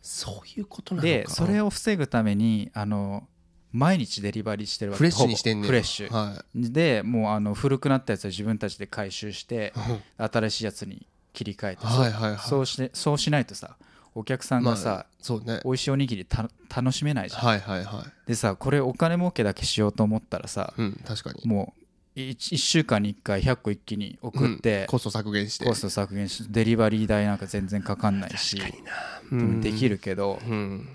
[0.00, 1.14] そういうことなのか。
[1.14, 3.26] でそれを防ぐためにあの
[3.72, 4.98] 毎日デリバリーしてるわけ。
[4.98, 6.12] フレッシュにしてんねフレッシュ。
[6.12, 12.38] はでもうあの古くなったやつは自分たちで回収してい新しいやつに切り替えてさはいはいはい。
[12.38, 13.76] そうしてそうしないとさ
[14.14, 15.60] お客さんがさ、まあそうね。
[15.64, 18.28] 美味しいおにぎりた楽しめないじゃん、はいはいはい。
[18.28, 21.46] でさこれお金儲けだけしようと思ったらさうん確かに。
[21.48, 21.74] も
[22.16, 25.64] う 1, 週間に1回100個一気に送ってうん、コスト削減して。
[25.64, 28.92] コスト削減しデリバリー代なんか全然かかんないし確かにな。
[29.30, 30.88] でもできるけど、うん。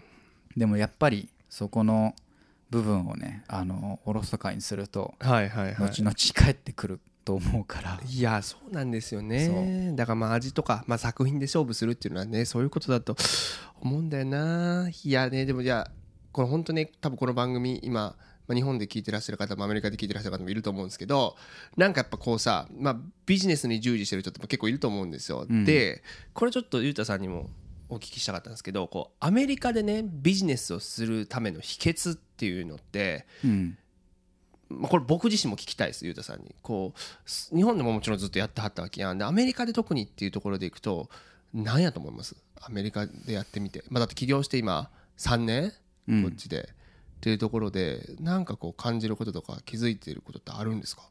[0.55, 2.15] でもやっぱりそこの
[2.69, 5.89] 部分をねあのおろそかにするとはいはいはい。
[5.89, 9.93] 後々帰ってくると思うから、いやそうなんですよね。
[9.95, 13.15] だからまあ味とか、まあ、作品で勝負するっていうのはねそういうことだと
[13.81, 14.89] 思うんだよな。
[15.03, 15.91] いやねでもじゃあ
[16.31, 18.15] これ本当ね多分この番組今、
[18.47, 21.35] まあ、日本で聞いてらっしゃる方もアメリカで聞いてらっしゃる方もいると思うんですけど
[21.77, 25.65] なんかやっぱこうさ、まあ、ビジネスに従事してる人って結構いると思うんですよ、うん。
[25.65, 26.03] で
[26.33, 27.49] これちょっとゆうたさんにも
[27.89, 33.77] お聞きしたかったんですけどこうアメリカでねビジネスをするための秘訣っていうのってうん
[34.69, 36.55] まあ、これ僕自身も聞きたいですゆうたさんに。
[36.61, 39.17] こうす日本でももちろんずっとやってはったわけやん。
[39.17, 41.09] でアメリカで特にっていうところでいくと
[41.53, 42.35] 何やと思います？
[42.61, 45.73] アメリカでやってみて、まあ、だって起業して今3年？
[46.07, 46.23] うん。
[46.23, 46.69] こっちで、
[47.17, 51.03] っていうところでなんかこう感じることとか気づいていることってあるんですか？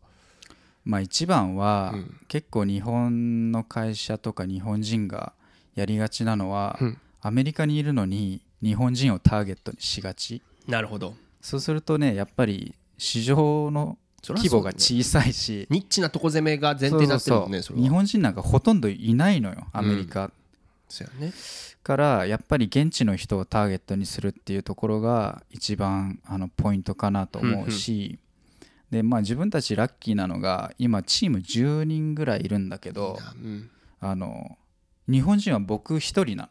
[0.85, 2.21] まあ一番は、うん。
[2.29, 5.33] 結構日本の会社とか日本人が
[5.75, 6.99] やりがちなのは、うん。
[7.21, 10.41] アメリカにいるのに日本人をターゲットにしがち。
[10.69, 11.15] なるほど。
[11.41, 15.67] そうするとねやっぱり市場の規模が小さいし。
[15.71, 20.31] ニッチなとこ攻めが前提になってるもんね日本人なんかほとんどいないのよアメリカ、
[20.89, 21.33] そうやね。
[21.83, 28.19] からやっぱり現地の人をターゲットにするっていうところが一番あのポイントかなと思うし、
[28.91, 33.71] でまあ、自分たちラッキーなのが今チーム10人ぐらいいるんだけどうん。
[34.01, 34.59] あの
[35.09, 36.49] 日本人は僕一人なの。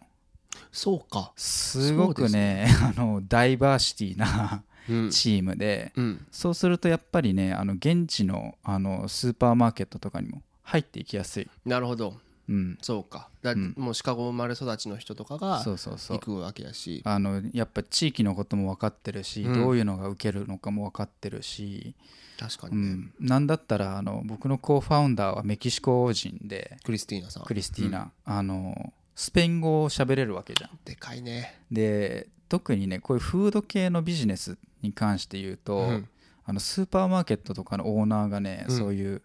[0.72, 1.34] そうか。
[1.36, 4.77] すごくね あのダイバーシティなうん
[5.12, 6.26] チームでうん。
[6.32, 12.15] そうするとやっぱりねあの現地のあのスーパーマーケットとかにも入っていきやすい、なるほど。
[12.50, 13.30] うん、そうか。
[13.41, 13.73] だ、うん。
[13.78, 16.19] もうシカゴ生まれ育ちの人とかがそうそうそう。
[16.19, 17.02] 行くわけやし。
[17.06, 19.54] あのやっぱ地域のことも分かってるし、うん。
[19.54, 21.93] どういうのが受けるのかも分かってるし、
[22.38, 27.43] う確かにね、ん、なんだったらあの僕のコーファウンダーはメキシコ人でクリスティーナさん。
[27.43, 30.80] クリスティーナ、あのスペイン語を喋れるわけじゃん。
[30.86, 31.60] でかいね。
[31.69, 36.10] で特にねこういうフード系のビジネスに関して言うと、うん。
[36.46, 38.78] あのスーパーマーケットとかのオーナーがね、うん。
[38.78, 39.22] そういう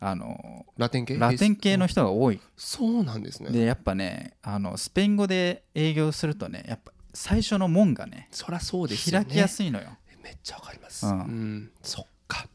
[0.00, 1.16] あのラテン系？
[1.16, 2.40] ラテン系の人が多い。
[2.56, 3.50] そうなんですね。
[3.50, 9.26] でやっぱねあのスペイン語で営業するとねやっぱ最初の門がねそりゃそうですよね。
[9.26, 9.90] 開きやすいのよ。
[10.24, 11.06] めっちゃわかります。
[11.06, 11.16] ううん。
[11.56, 12.48] ん、そっか。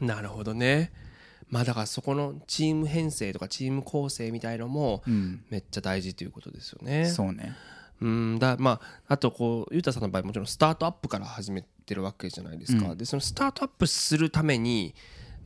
[0.00, 0.92] なるほどね。
[1.50, 5.44] まあだからそこのチーム編成とかチーム構成みたいのもうん。
[5.50, 7.06] めっちゃ大事ということですよね。
[7.06, 7.54] そうね
[8.00, 8.38] うん。
[8.38, 12.98] だまああとこうゆうたさんの場合もちろんスタートアップから始めてるわけじゃないですか、うん。
[12.98, 14.94] でそのスタートアップするために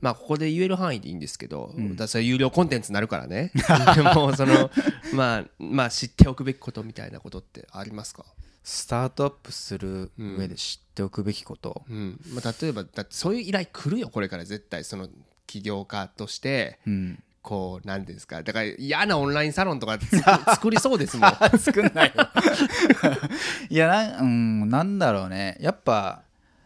[0.01, 3.51] まあここで言える範囲でいいんですけど、んだからそれ有料コンテンツになるからね。
[3.97, 4.71] でもその
[5.13, 8.25] まあまあ知っておくべきことみたいなことってありますか？
[8.63, 12.21] スタートアップする上で知っておくべきこと、うん。
[12.33, 15.09] まあ、例えばだってそういう依頼来るよこれから絶対その
[15.47, 16.79] 起業家として。
[16.87, 21.33] うん、こう何ていうんですかだから嫌なオンラインサロンとかつ 作りそうですもん。
[21.59, 22.29] 作んないよ。
[23.71, 25.57] いやな,、うん、なんだろうね。
[25.59, 26.25] やっぱ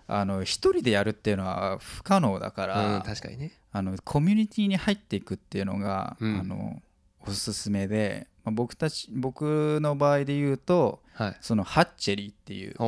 [0.08, 3.52] あの一人でやるっていうのは不可能だから、うん、確かにね。
[3.70, 6.40] あのコミュニティに入っていくっていうのが、うん。
[6.40, 6.82] あの
[7.24, 11.36] おすすめで、まあ、僕たち僕の場合で言うとはい。
[11.40, 12.74] そのハッチェリーっていう。
[12.76, 12.86] ま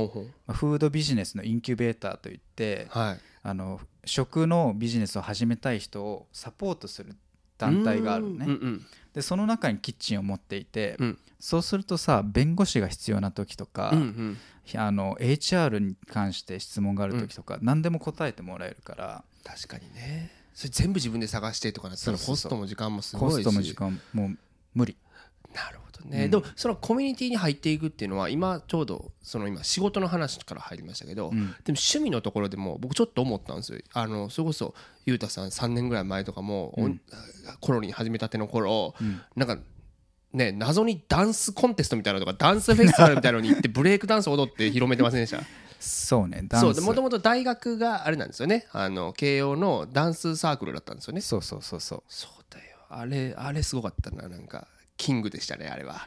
[0.49, 3.21] あフードビジネスのインキュベーターといってはい。
[3.45, 7.15] あの食のビジネスを始めたい人をサポートする
[7.59, 8.47] 団体があるのね。
[8.47, 8.87] うんうん。
[9.13, 11.19] でその中にキッチンを持っていて、うん。
[11.39, 14.81] そうするとさ弁護士が必要な時とか、うんうん。
[14.81, 20.31] あの HR に関して質問がある時とか、何でも答えてもらえるから確かにね。
[20.55, 23.35] それ全部自分で探してとかなったらコストも時間もすごいし。
[23.37, 24.31] コストも時間も
[24.75, 24.97] 無理
[25.55, 26.31] なるほどね、うん。
[26.31, 31.33] でもそのコミュニティに入っていくっていうのは今ちょうどその今仕事の話から入りましたけど、うん。
[31.33, 33.79] でも趣味のところでも僕ちょっと思ったんですよ。
[33.93, 34.75] あのそれこそ
[35.07, 37.01] ゆうたさん3年ぐらい前とかも、おうん。
[37.61, 39.21] コロリに始めたての頃、うん。
[39.37, 39.59] なんか
[40.33, 45.43] ね謎にダンスコンテストみたいなのとかダンスフェスティバルみたいなのに行ってブレイクダンス踊って広めてませんでした？
[45.79, 46.65] そうねダンス。
[46.65, 48.67] そうでもともと大学があれなんですよね。
[48.73, 51.21] あの慶応のダンスサークルだったんですよね。
[51.21, 52.03] そうそうそうそう。
[52.09, 52.65] そうだよ。
[52.89, 56.07] あれあれすごかったななんかキングでしたねあれは、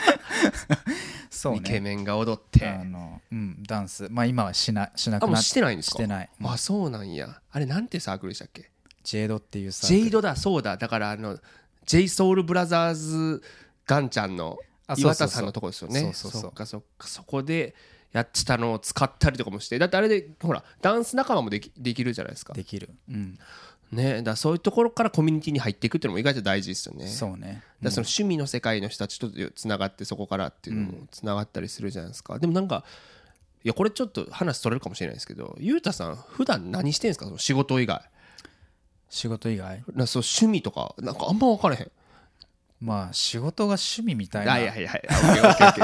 [1.30, 2.66] そうイケねメンが踊って。
[2.68, 4.08] あの、うん、ダンス。
[4.10, 5.94] まあ今はしなしなあもうくなっしてないんですか？
[5.94, 6.30] してない。
[6.42, 7.40] あそうなんや。
[7.50, 8.70] あれなんてサークルでしたっけ？
[9.04, 10.76] ジェイドっていうさジェイドだそうだ。
[10.76, 11.38] だからあの
[11.84, 13.42] j ソ o ルブラザーズ
[13.86, 14.58] ガンちゃんの
[14.96, 16.12] 岩田さんのとこですよね。
[16.12, 16.50] そうそうそう。
[16.50, 17.06] っかそっか。
[17.06, 17.74] そこで
[18.12, 19.78] やってたのを使ったりとかもして。
[19.78, 22.52] だってあれでほらダンス仲間もできできるじゃないですか。
[22.52, 22.90] できる。
[23.08, 23.38] うん
[23.92, 24.22] ね。
[24.22, 27.06] だそういうところからコミュニティに入っていくっていうのも意外と大事ですよね。
[27.06, 27.62] そうね。
[27.82, 32.84] だその趣味の世界の人たちとつながってそこからっていうのもつながったりするじゃないですか、でもなんか
[33.64, 37.26] いやこれちょっと話それるかもしれないですけどゆうたさん普段何してんですか？
[37.26, 38.00] その仕事以外。
[39.08, 39.84] 仕事以外？
[39.94, 41.90] なそう趣味とかなんかあんま分からへん。
[42.80, 44.52] まあ仕事が趣味みたいな。
[44.52, 45.02] あいやいやい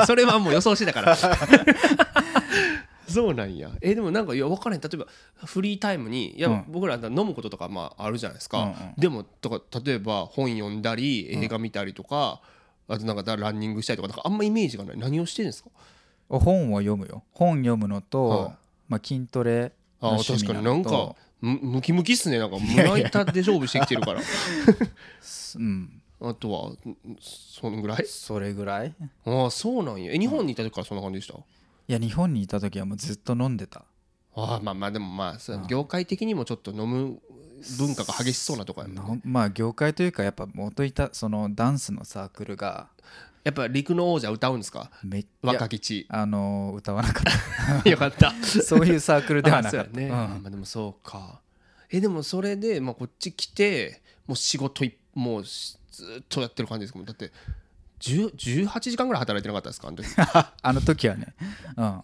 [0.07, 1.17] それはもう予想してたから
[3.09, 3.71] そうなんや。
[3.81, 4.81] えでもなんかいや分からへん。
[4.81, 5.07] 例えば
[5.47, 6.65] フリータイムにいや、うん。
[6.69, 12.41] 僕ら飲むこととかまああるじゃないですか、うんうんでもとか例えば本読んだり映画見たりとか、
[12.89, 14.99] あとなんかだランニングしたりとかなんかあんまイメージがない。
[14.99, 15.71] 何をしてるんですか？
[16.29, 17.23] 本を読むよ。
[17.33, 18.53] 本読むのと、はい。
[18.89, 22.57] まあ、筋トレのあ趣味確かになんかむムキムキっすねなんか。
[22.59, 24.21] 胸板で勝負してきてるから。
[25.57, 26.03] うん。
[26.25, 26.79] あとはん
[27.21, 28.05] そのぐらい？
[28.07, 28.95] それぐらい？
[29.27, 30.13] ああそうなんや。
[30.13, 31.35] え日本にいた時からそんな感じでした、
[31.89, 33.85] いや日本にいた時はもうずっと飲んでた。
[34.35, 37.21] ああまあまあでもまあ業界的にもちょっと飲む
[37.79, 39.03] 文化が激しそうなとこやもんね。
[39.03, 42.89] のまあ業界というかやっぱ元いたそのダンスのサークルが。
[43.45, 44.91] やっぱ陸の王者歌うんですか？
[45.03, 48.31] めっ若吉あの歌わなかっ よかった。
[48.33, 49.91] たそういうサークルではなかった。
[49.99, 50.11] ね、うん。
[50.11, 51.41] まあでもそうか。
[51.91, 56.99] えでもそれで、まあ、こっち来てもう仕事いもうしずっとやってる感じですか？
[56.99, 57.33] もんだって10
[58.03, 60.07] 18時間ぐらい働いてなかったですかあの時。
[60.63, 61.35] あの時はね、
[61.77, 62.03] うん、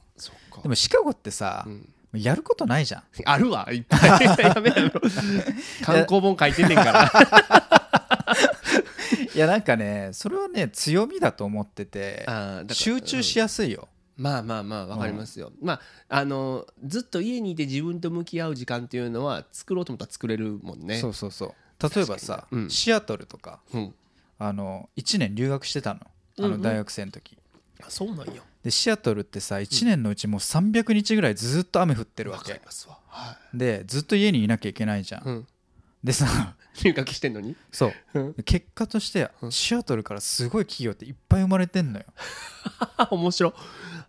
[0.63, 1.89] でもシカゴってさ、ん。
[2.15, 3.03] やることないじゃん。
[3.27, 3.69] あるわ。
[3.71, 4.09] いっぱい。
[4.09, 4.49] やめろ。
[4.49, 5.01] やめろ
[5.85, 7.13] 観光本書いてんねんから。
[9.35, 12.27] いやなんかねそれはね強みだと思ってて
[12.73, 20.99] 集中しやすいよ、まあまあまあわかりますよ、まああのずっと家にいて自分と向き合う時間っていうのは作ろうと思ったら作れるもんね。
[20.99, 21.95] そうそうそう。
[21.95, 22.71] 例えばさ、にうん。
[22.71, 23.95] シアトルとかうん、
[24.39, 26.01] あの1年留学してたの。
[26.01, 26.07] あ
[26.39, 26.51] うんうん。
[26.53, 27.37] の大学生の時、
[27.81, 28.43] あそうなんや。
[28.63, 32.61] でシアトルってさ1年のうちもう300日ぐらいずっと雨降ってるわけ。
[33.55, 35.47] でずっと家にいなきゃいけないじゃん、い、うん、
[36.05, 37.57] でさ留学してんのに？
[37.73, 37.93] そう。
[38.15, 38.35] うん。
[38.45, 42.05] 結果としてシアトルからすごい企業っていっぱい生まれてんのよ。
[43.11, 43.55] 面白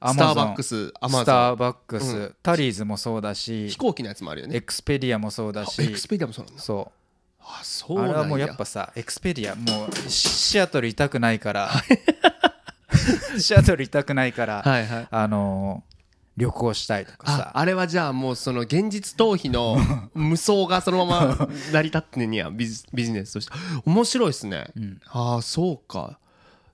[0.01, 2.35] スターバックスアマゾンスターバックス、うん。
[2.41, 4.55] タリーズもそうだし飛行機のやつもあるよね。
[4.55, 5.81] エクスペディアもそうだし。
[5.81, 6.61] エクスペディアもそうなんだ。
[6.61, 6.91] そ
[7.41, 11.71] あそうあれはもうやっぱさエクスペディアもうシシアトルいたくないから。
[13.39, 15.07] シアトルいたくないから、はいはい。
[15.09, 15.89] あのー
[16.37, 17.51] 旅行したいとかあさ。
[17.53, 19.75] あれはじゃあもうその現実逃避の
[20.15, 23.51] 無双がそのまま成り立ってんねやビジビジネスとして。
[23.85, 25.01] 面白いですね、ん。
[25.07, 26.17] ああそうか。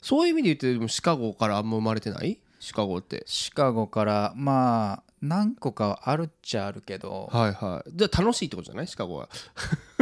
[0.04, 2.38] そういう意味で言ってシカゴからあんま生まれてない？
[2.60, 3.24] シカゴって。
[3.26, 7.92] シカゴからまあ何個かはあるっちゃあるけどはいはい。
[7.96, 8.88] じゃあ楽しいってことじゃない？
[8.88, 9.30] シカゴは。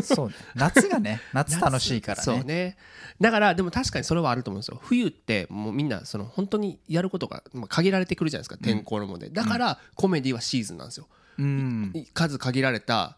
[0.02, 0.36] そうね。
[0.56, 2.24] 夏がね 夏楽しいからね。
[2.24, 2.78] そうね。
[3.22, 4.80] だからでも確かにそれはあると思うんですよ。
[4.84, 8.58] 冬ってもうみんなその本当にやることがまあ限られてくるじゃないですか。
[8.58, 9.30] 天候のもので。
[9.30, 11.08] だからコメディはシーズンなんですよ。
[11.38, 11.94] うん。
[12.14, 13.18] 数限られた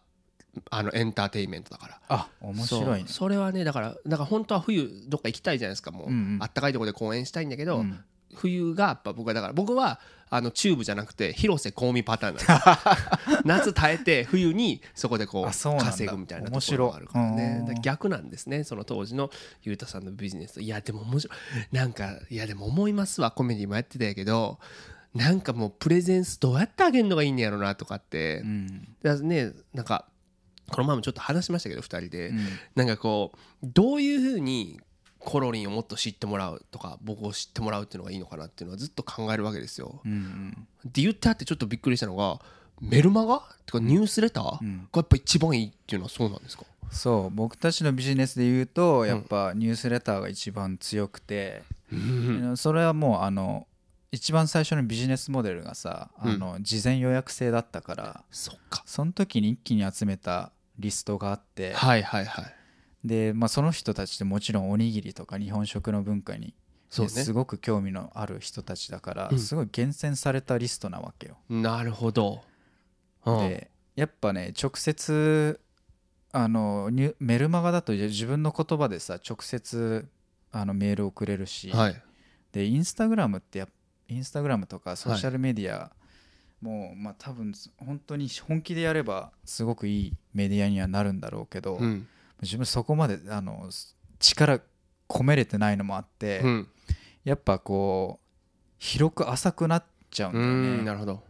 [0.70, 2.00] あのエンターテインメントだから。
[2.08, 3.08] あ面白いね。
[3.08, 5.90] それはねだからだから本当は冬どっか行きたいじゃないですか。
[5.90, 6.38] もう、うんうん。
[6.40, 8.04] あったかいところで公演したいんだけど、うん。
[8.34, 17.64] 冬がやっぱ僕はだから僕はあのチューブじゃなくて広瀬香美パターンなんです 夏耐えて冬にそこでこう稼ぐみたいなところがあるからね。
[17.82, 19.30] 逆なんですねその当時の
[19.62, 20.60] ゆうたさんのビジネスと。
[20.60, 21.38] いやでも面白い。
[21.74, 24.58] なんかいやでも思いますわコメディもやってたんやけど
[25.14, 28.88] なんかもうプレゼンスどうやってあげるのがいいんやろなとかって、うん。
[29.02, 30.06] だねなんか
[30.70, 32.38] この前もちょっと話しましたけど2人で、うん。
[32.74, 34.80] なんかこうどういうふうに
[35.26, 40.00] コロリンをもっと知ってもらうとか僕を知ってもらうっていうのがいいのかなっていうのはずっと考えるわけですよ。
[40.04, 42.38] うんうんで言ってあってちょっとびっくりしたのが
[42.80, 43.42] メルマガ？
[43.66, 44.44] とかニュースレター？
[44.44, 44.88] がうん。
[44.94, 47.30] やっぱ一番いいっていうのはそうなんですか、そう。
[47.34, 51.64] 僕たちのビジネスで言うとやっぱニュースレターが一番強くて、
[52.54, 53.66] それはもうあの
[54.12, 56.30] 一番最初のビジネスモデルがさ、うん。
[56.34, 58.84] あの事前予約制だったからそっか。
[58.86, 62.55] その時に一気に集めたリストがあってはいはいはい
[63.06, 66.54] で、まあ、その人たちってもちろんおにぎりとか日本食の文化に
[66.98, 67.08] ね。
[67.08, 69.38] すごく興味のある人たちだから、うん。
[69.38, 71.36] すごい厳選されたリストなわけよ。
[71.48, 72.42] なるほど、
[73.24, 73.38] うん。
[73.48, 75.60] でやっぱね直接
[76.32, 80.06] あのメルマガだと自分の言葉でさ直接
[80.52, 82.02] あのメールをくれるし、はい。
[82.52, 83.68] でインスタグラムってやっ
[84.08, 85.90] インスタグラムとかソーシャルメディア、
[86.60, 92.08] もうまあ多分本当に本気でやればすごくいいメディアにはなるんだろうけど、うん
[92.42, 93.70] 自分そこまであの
[94.18, 94.60] 力
[95.08, 96.68] 込めれてないのもあって、うん。
[97.24, 98.44] やっぱこう
[98.78, 100.82] 広く浅くなっちゃうんうだよね。
[100.82, 101.24] んなるほど。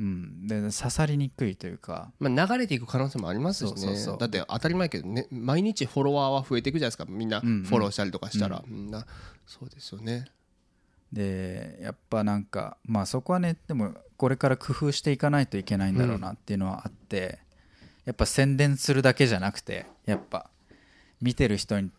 [0.00, 2.10] うん、で刺さりにくいというか。
[2.18, 4.16] まあ、流れていく可能性もありますしね。
[4.18, 7.04] だって当たり前やけどね毎日フォロワーは増えていくじゃないですか。
[7.08, 7.64] みんなフうんうん。
[7.66, 9.06] ォローしたりとかしたら、みんな。
[9.46, 10.26] そうですよね。
[11.12, 17.40] でやっぱなんかまあそこはねでもこれから工夫していかないといけないんだろうなっていうのはあって、
[18.06, 20.48] やっぱ宣伝するだけじゃなくてやっぱ
[21.22, 21.90] 見てる人に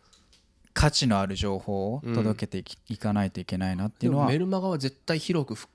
[0.73, 4.27] 価値のある情報を届けていき,、いかないといけないなっていうのは。
[4.27, 5.67] メルマガは絶対広くふ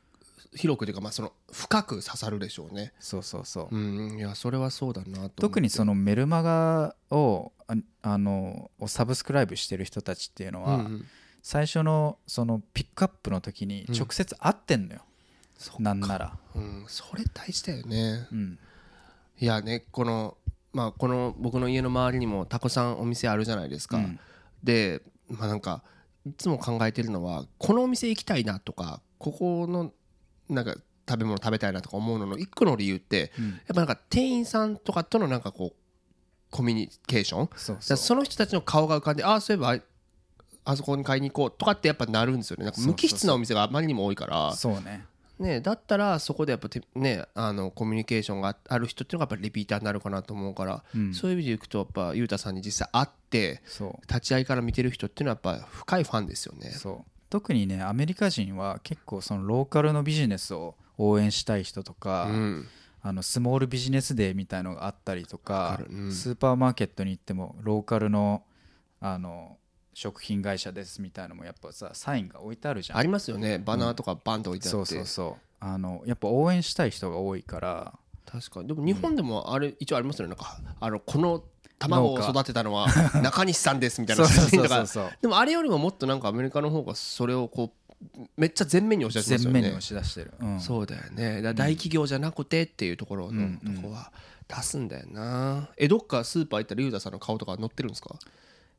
[0.54, 2.92] 広くというかまあその深く刺さるでしょうね。
[3.00, 11.04] そうそうそう、うんいやそれはそうだな特にそのメルマガをああのをサブスクライブしてる人たちっていうのは、うんうん。
[11.42, 15.02] 最初のそのピックアップの時に直接会ってんのよ、
[15.56, 15.82] そっか。
[15.82, 18.26] なんなら、うん、それ大事だよね。
[18.32, 18.58] うん、
[19.38, 20.36] いやねこの
[20.72, 24.20] まあこの僕の家の周りにもたくさんお店あるじゃないですか、うん。
[24.62, 25.82] でまあなんか
[26.26, 29.92] いつも考えてるのはこのお店行きたいなとかここの
[30.48, 30.76] なんか
[31.08, 33.50] 食べ物食べたいなとか思うのの一個の理由ってうん。
[33.50, 35.76] やっぱなんか店員さんとかとのなんかこう
[36.50, 37.48] コミュニケーション？
[37.56, 39.78] そうその人たちの顔が浮かんでああそういえばあ
[40.64, 42.64] あそこに買いに行こうとかってやっぱなるんですよね。
[42.64, 44.52] なんか無機質なお店があまりにも多いから。
[44.52, 45.06] そうね
[45.38, 51.14] ね、だったらそこでやっぱてねあのコミュニケーションがある人っていうのがやっぱりリピーターになるかなと思うから、うん。
[51.14, 53.62] そういう意味でいくとやっぱゆうたさんに実際会って
[54.08, 56.70] 立ち会いから見てる人っていうのはやっぱ深いファンですよね。
[56.70, 57.10] そう。
[57.30, 62.66] 特にねアメリカ人は結構そのローカルのビジネスを応援したい人とか、うん、
[63.02, 66.12] あのスモールビジネスデーみたいのがあったりとかうん。
[66.12, 68.42] スーパーマーケットに行ってもローカルの
[69.00, 69.56] あの
[69.98, 72.98] 食品会社ですみたいなのもやっぱさサインが置いてあるじゃん。
[72.98, 73.58] ありますよね。
[73.58, 75.42] バナーとかバンと置いてあって、そうそうそう。
[75.58, 77.98] あのやっぱ応援したい人が多いから。
[78.24, 78.68] 確かに。
[78.68, 80.36] でも日本でもあれ一応ありますよね。
[80.36, 81.42] なんかあのこの
[81.80, 82.86] 卵を育てたのは
[83.22, 84.84] 中西さんですみたいな写真とか。
[85.20, 89.52] でもあれよりももっとなんかアメリカの方がそれをこうめっちゃ前面に押し出しますよね。
[89.54, 90.60] 前面に押し出してる、うん。
[90.60, 91.42] そうだよね。
[91.42, 94.12] だ大企業じゃなくてっていうところのとこは
[94.46, 95.70] 出すんだよな。
[95.76, 98.14] えどっかスーパー行ったらユーザーさんの顔とか載ってるんですか？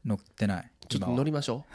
[0.06, 1.66] 乗ってないちょっと乗りましょ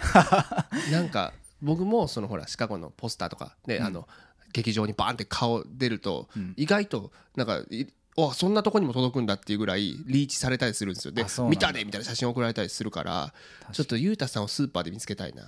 [0.88, 0.90] う。
[0.92, 4.06] なんか僕もそのほらシカゴのポスターとかで、あの
[4.52, 6.54] 劇場にバーンって顔出ると、うん。
[6.56, 7.86] 意外となんかい
[8.16, 11.12] おそんなとこにも届くんだっていうぐらいリーチされたりするんですよ。
[11.12, 13.32] で見たでみたいな写真送られたりするから
[13.72, 15.42] ちょっとユータさんをスーパーで見つけたいな。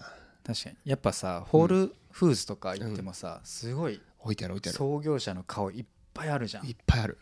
[0.44, 0.76] 確かに。
[0.84, 4.78] やっぱさホールフーズとか行ってもさ、すごい置いてある置いてある。
[4.78, 6.66] 創業者の顔いっぱいあるじゃん。
[6.66, 7.18] いっぱいある。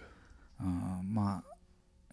[0.61, 1.55] うんまあ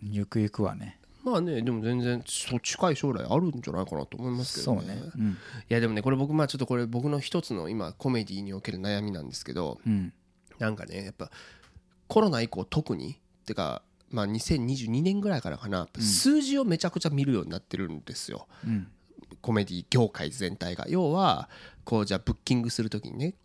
[0.01, 4.88] ゆくゆくはねまあねでも全然そう近い将来あるんじゃないかなと思いますけどね。
[4.95, 5.01] ね。
[5.15, 5.30] うん。
[5.32, 5.36] い
[5.69, 10.13] やでもねこれ僕まあちょっとこれ僕の一つの今コメディにおける悩みなんですけどうん。
[10.59, 11.32] なんかねやっぱ
[12.07, 13.15] コロナ以降特にっ
[13.45, 18.47] てかまあ2022年ぐらいからかな、数字をめちゃくちゃ見るようになってるんですよ。
[18.65, 18.88] うん。
[19.41, 20.86] コメディ業界全体が。
[20.89, 21.49] 要は
[21.86, 23.36] こうじゃあブッキングする時にね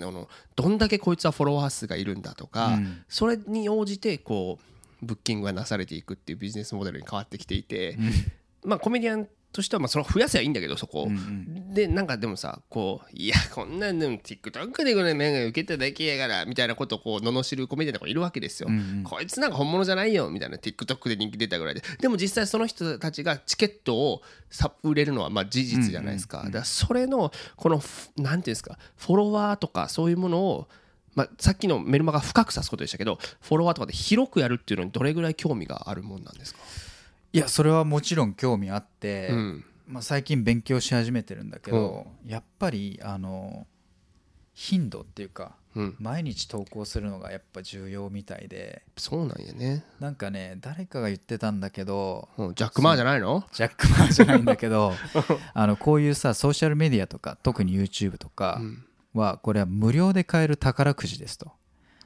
[0.02, 3.02] のどんだけこいつはフォロワー数がいるんだとか、うん。
[3.08, 7.96] それに応じてこうブッキングがなされていくっていうビジネスモデルに変わってきていて、
[8.64, 11.10] まあコメディアンとしてはまあそれを増やせばいいんだけどそこを、うん。
[11.10, 19.04] うんでなんかでもさこういやこんなんでも TikTok でこれ目が受けただけやからみたいなことをこう罵るコメディアンとかいるわけですよ、うんうん。
[19.04, 21.82] こいつなんか本物じゃないよみたいな TikTok で人気出たぐらいで。
[22.00, 30.68] でも実際その人たちがチケットをさ売れるのはまあ事実じゃないですか、だからそれのこのふなんていうんですかフォロワーとかそういうものを
[31.18, 36.60] まあ、さっきのメルマガ深く指すことでしたけどフォロワーとかで広くやるっていうのにどれぐらい興味があるもんなんですか、
[37.32, 39.64] いやそれはもちろん興味あって、うん。
[39.88, 43.66] まあ、最近勉強し始めてるんだけど、やっぱりあの
[44.52, 53.44] 頻度っていうかうん、毎日投稿するのがやっぱ重要みたいでそうなんやね、なんかね誰かが言ってたんだけどうん、ジャック・マーじゃないの？
[53.52, 54.92] ジャック・マーじゃないんだけど
[55.54, 58.84] あのこういうさソーシャルメディアとか特に YouTube とかうん
[59.14, 61.52] はこれは無料で買える宝くじですと。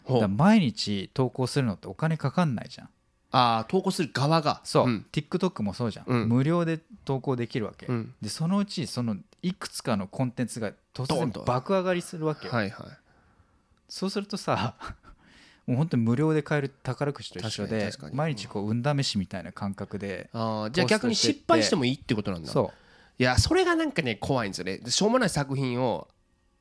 [0.09, 2.89] だ毎日投稿するのってお金かかんないじゃん。
[3.31, 4.61] ああ投稿する側が。
[4.65, 5.07] そう、ん。
[5.11, 6.29] TikTok もそうじゃん、うん。
[6.29, 8.15] 無料で投稿できるわけ、うん。
[8.21, 12.87] でそのうちそのいくつかのコンテンツが突然爆上がりするわけよ、はいはい。
[13.89, 14.75] そうするとさ
[15.67, 22.51] もう本当に無料で買える宝くじと一緒で毎日こう運試しみたいな感覚であーじゃあ逆に失敗してもいいってことなんだ。
[22.51, 22.73] そ
[23.19, 24.79] いやそれがなんかね怖いんですよね。
[24.79, 26.09] でしょうもない作品を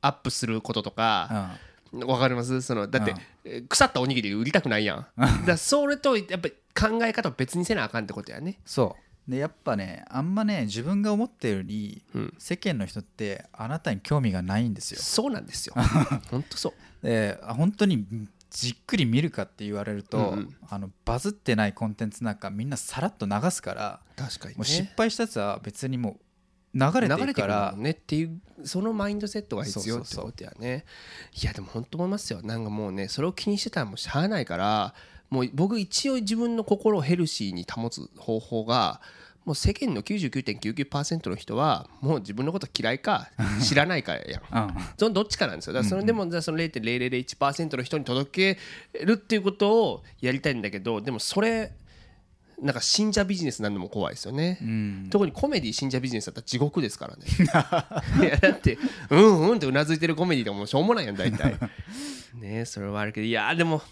[0.02, 1.56] アップすることとう、か
[1.92, 2.06] うん。
[2.06, 2.60] わかります？
[2.62, 3.14] そのだって
[3.68, 5.06] 腐ったおにぎり売りたくないやん。
[5.46, 8.60] だそれとやっぱり考え方を別にせなあかんってことやね。
[8.66, 8.96] そ
[9.26, 9.30] う。
[9.30, 12.34] でやっぱねあんまね自分が思ってるよりうん。
[12.38, 15.00] 世間の人ってあなたに興味がないんですよ。
[15.00, 15.74] そうなんですよ。
[16.30, 17.06] 本当そう。
[17.06, 18.06] であ本当に
[18.50, 20.56] じっくり見るかって言われると、うんうん。
[20.68, 26.20] あのバズってないコンテンツなんかみんなさらっと流すから確かにもう失ね敗したやつは別にもう
[26.74, 27.74] 流れていくから。
[27.76, 30.84] ねっていうそのマインドセットが必要ってことやね。
[31.40, 32.40] いやでも本当思いますよ。
[32.42, 34.94] なんかもうねそれを気にしてたらもうしゃあないから
[35.30, 39.00] もう僕一応自分の心をヘルシーに保つ方法が
[39.44, 43.28] もう世間の99.99%の人はもう自分のこと嫌いか
[43.60, 44.42] 知らないかやん。
[44.54, 44.74] うん。
[44.96, 45.72] そのどっちかなんですよ。
[45.72, 51.72] だからそれでもじゃあその0.0001%の人に届けるっていうことをやりたいんだけどでもそれ
[52.62, 55.08] なんか信者ビジネスなんのも怖いですよね、うん。
[55.10, 57.24] 特にコメディ信者ビジネスだったら地獄ですからね。
[58.24, 58.78] いやだって
[59.10, 61.56] うんうんってうなずいてるコメディでもしょうもないやん大体
[62.34, 63.26] ねそれはあるけど。
[63.26, 63.82] いやでも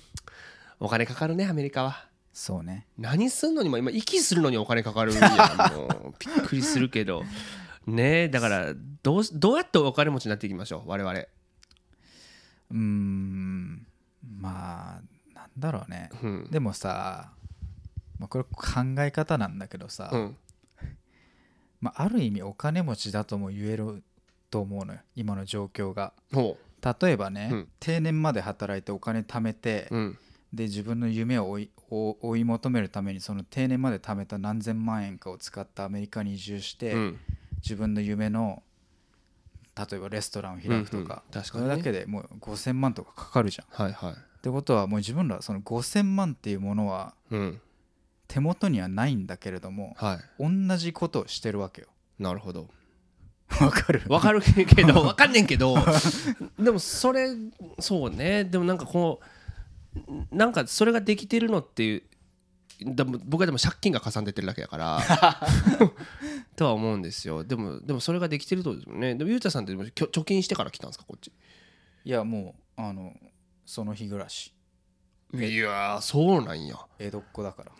[0.78, 2.06] お金かかるねアメリカは。
[2.32, 2.86] そうね。
[2.96, 5.28] 何すんのにも今息するのにお金かかるんや。
[5.74, 7.24] もうびっくりするけど。
[7.86, 11.12] ねだからどうどうやってお金持ちになっていきましょう我々。
[11.12, 13.86] うーん。
[14.38, 16.10] まあなんだろうね。
[16.22, 16.48] うん。
[16.50, 17.32] でもさ、
[18.20, 18.54] まあ、これ考
[18.98, 20.36] え方なんだけどさ、うん。
[21.80, 24.02] まあ、ある意味お金持ちだとも言える
[24.50, 26.12] と思うのよ今の状況が。
[26.32, 26.58] ほ
[27.00, 27.68] 例えばね、うん。
[27.80, 30.18] 定年まで働いてお金貯めて、ううん。
[30.52, 37.18] で自分の夢を追い追追い求めるためにその定年まで貯めた何千万円かを使ってアメリカに移住して、うん。
[37.62, 38.62] 自分の夢の
[39.76, 41.42] 例えばレストランを開くとか,、うんうん。
[41.42, 41.70] 確かそにね。
[41.70, 43.66] れだけでもう5000万とかかかるじゃん。
[43.66, 44.14] っはいはい。
[44.42, 47.60] てことはもう自分らはその5000万っていうものはうん
[48.32, 51.88] 手元にはないんだけれどもは同じことをしてるわけよ。
[52.18, 52.68] いなるほど。
[53.60, 54.02] わかる？
[54.08, 55.74] わかるけど わかんねんけど
[56.58, 57.28] でもそれ
[57.80, 58.44] そうね。
[58.44, 59.20] でもなんかこ
[60.30, 62.02] うなんかそれができてるのっていう
[62.94, 65.00] でも僕はでも借金がかさんでってるだけだから
[66.56, 67.42] とは思うんですよ。
[67.42, 69.16] でもでもそれができてるとですよね。
[69.16, 71.32] でもゆうたさんって貯金してから来たんですかこっち？
[72.04, 73.12] いやもうあの
[73.66, 74.54] その日暮らし
[75.34, 76.76] いやーそうなんや。
[76.98, 77.72] 江戸っ子だから。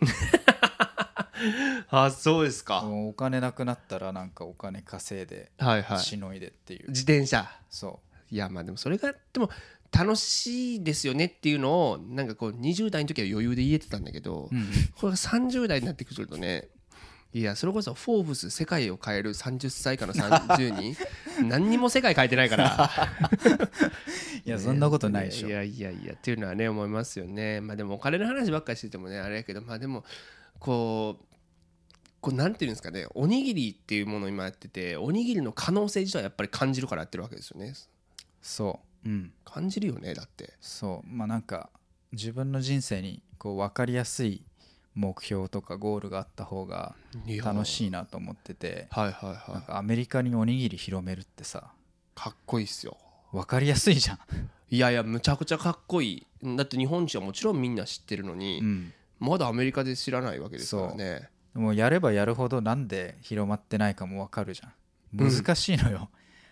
[2.05, 2.81] あそうですか。
[2.83, 5.99] もうお金なくなったらなんかお金稼いではいはい。
[5.99, 7.49] しのいでっていう、自転車。
[7.69, 7.99] そ
[8.29, 9.49] いやまあでもそれがでも
[9.91, 16.69] 楽しいですよねっていうのをなんかこう20代の時は余裕で言えてたんだけど、う、うん、これが30代になってくるとね
[17.33, 20.97] いやそれこそ「フォーブス世界を変える30歳以下の30人
[21.47, 22.89] 何にも世界変えてないから。
[24.43, 25.47] いやそんなことないでしょ。
[25.47, 27.61] いやいやいやっていうのはね思いますよね。
[27.61, 30.03] まあでもお金の話ばっかりしててもねあれやけどまあでも
[30.59, 31.25] こう
[32.19, 37.73] こうなんていうんですかねおにぎりっていうものを今やってておにぎりの可能性自体はやっぱり感じるからやってるわけですよね。
[38.41, 39.09] そう。
[39.09, 39.33] うん。
[39.45, 40.53] 感じるよねだって。
[40.59, 41.07] そう。
[41.07, 41.69] まあなんか
[42.11, 44.43] 自分の人生にこう分かりやすい
[44.95, 46.95] 目標とかゴールがあった方が
[47.43, 49.53] 楽いしいなと思っててはいはいはい。
[49.53, 51.71] なんかアメリカにおにぎり広めるってさ
[52.15, 52.97] かっこいいっすよ。
[53.31, 54.19] 分かりやすいじゃん、
[54.69, 56.55] いやいやむちゃくちゃかっこいい。
[56.57, 61.29] だって日本人はもちろんみんな知ってるのに、うん、まだアメリカで知らないわけですからね。
[61.53, 61.75] もう。
[61.75, 64.73] やればやるほどなんで広まってないかも分かるじゃん。
[65.17, 66.09] 難しいのよ、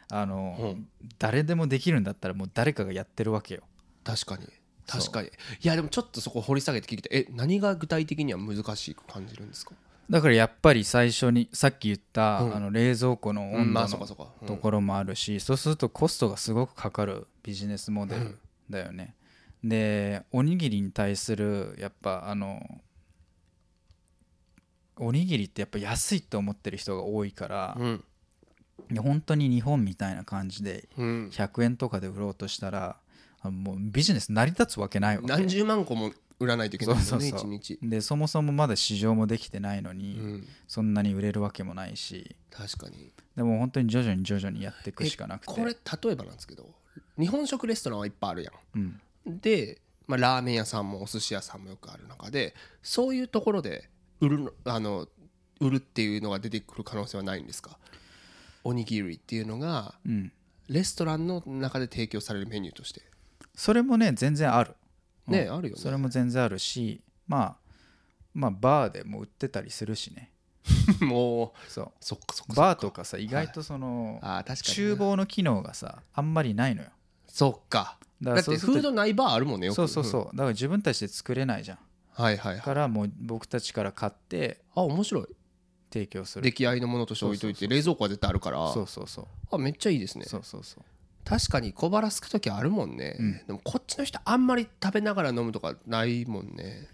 [0.10, 0.88] あの、うん。
[1.18, 3.64] 誰でもできるんだったらもう誰かがやってるわけよ。
[4.06, 4.48] 確かに
[4.92, 5.28] 確かに。
[5.28, 5.32] い
[5.62, 9.74] やでもちょっとそこ掘り下げて聞いてえ何が具体的には難しく感じるんですか？
[10.10, 12.56] だからやっぱり最初にさっき言った、うん。
[12.56, 14.08] あの冷蔵庫のうん温度の
[14.48, 18.40] ところもあるし、そうするとコストがすごくかかるビジネスモデルうん。
[18.70, 19.16] だよね、
[19.64, 22.82] でおにぎりに対するやっぱあの
[24.98, 28.04] おにぎりってやっぱ安いって思ってる人が多いから、うん。
[28.90, 31.30] で本当に日本みたいな感じでうん。
[31.32, 32.98] 100円とかで売ろうとしたらあ
[33.44, 35.28] もうビジネス成り立つわけないわけ。
[35.28, 37.80] 何十万個も売らないといけないですよね一日。
[37.82, 40.48] でそもそもまだ市場もできてないのうに、ん。
[40.68, 42.36] そんなに売れるわけもないし。
[42.52, 43.12] 確かに。
[43.36, 45.54] でも本当に徐々に徐々にやっていくしかなくて。
[45.54, 46.70] これ例えばなんですけど
[47.18, 49.40] 日本食レストランはいっぱいあるやうん、ん。
[49.40, 53.90] で、まあ、ラーメン屋さんもお寿司屋さんもよくある中でそういうところで
[54.22, 55.08] 売るのあの
[55.60, 57.78] 売るっていうのが出てくる可能性はないんですか？
[58.64, 60.32] おにぎりっていうのがうん、
[60.68, 63.02] レストランの中で提供されるメニューとして
[63.56, 64.76] それもね全然ある。
[65.28, 65.34] うん。
[65.34, 65.82] ねあるよね。
[65.82, 67.56] それも全然あるしまあ
[68.34, 70.32] まあバーでも売ってたりするしね。
[71.02, 71.92] もうそう。
[72.00, 76.90] そっかそっかバーとかさ意外とその、あー確かに厨房の機能がさあんまりないのよ。
[77.28, 77.98] そっか。
[78.22, 79.76] だだってフードないバーあるもんねよく。
[79.76, 80.24] そうそうそう。
[80.26, 81.80] だから自分たちで作れないじゃん。
[82.14, 82.62] はいはいはい。
[82.62, 85.36] からもう僕たちから買ってあ面白い。
[85.92, 86.44] 提供する。
[86.44, 88.72] 出来合いのものとして置いといて冷蔵庫は絶対あるから。
[88.74, 89.28] そうそうそう。
[89.52, 90.26] あめっちゃいいですね。
[90.26, 90.84] そうそうそう
[91.30, 93.42] 確かに小腹すく時あるもんね、うん。
[93.46, 96.88] でもこっちの人あんまり食べながら飲むとかないもんね。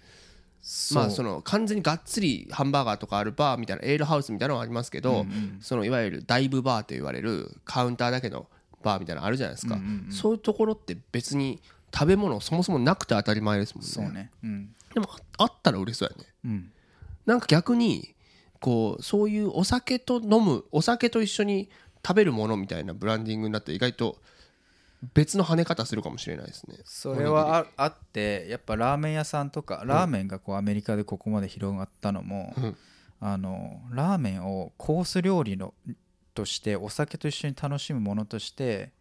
[0.93, 8.47] まあその完全にがっつりハンバーガーとかあるバーみたいなエールハウスみたいなのはありますけど、うんうんそのいわゆるダイブバーと言われるカウンターだけの
[8.83, 11.61] バーみたいなのあるじゃないですか、うんうんうんそういうところって別に
[11.93, 14.13] 食べ物そもそもなくて当たり前ですもんね。
[14.13, 14.31] ね。
[14.43, 14.75] うん。
[14.93, 15.07] でも
[15.37, 16.29] ああったら嬉しそうやね。
[16.43, 16.71] うん。
[17.25, 18.15] なんか逆に
[18.59, 21.69] こうそういうお酒と飲むお酒と一緒に
[22.05, 24.17] 食べるものみたいなブランディングになって意外と
[25.13, 26.77] 別の跳ね方するかもしれないですね。
[26.83, 32.77] それはああってやっぱラーメン屋さんとかラーメンがこうアメリカでここまで広がったのも、うん。
[33.21, 35.73] あのラーメンをコース料理の
[36.33, 38.91] としてお酒と一緒に楽しむものとして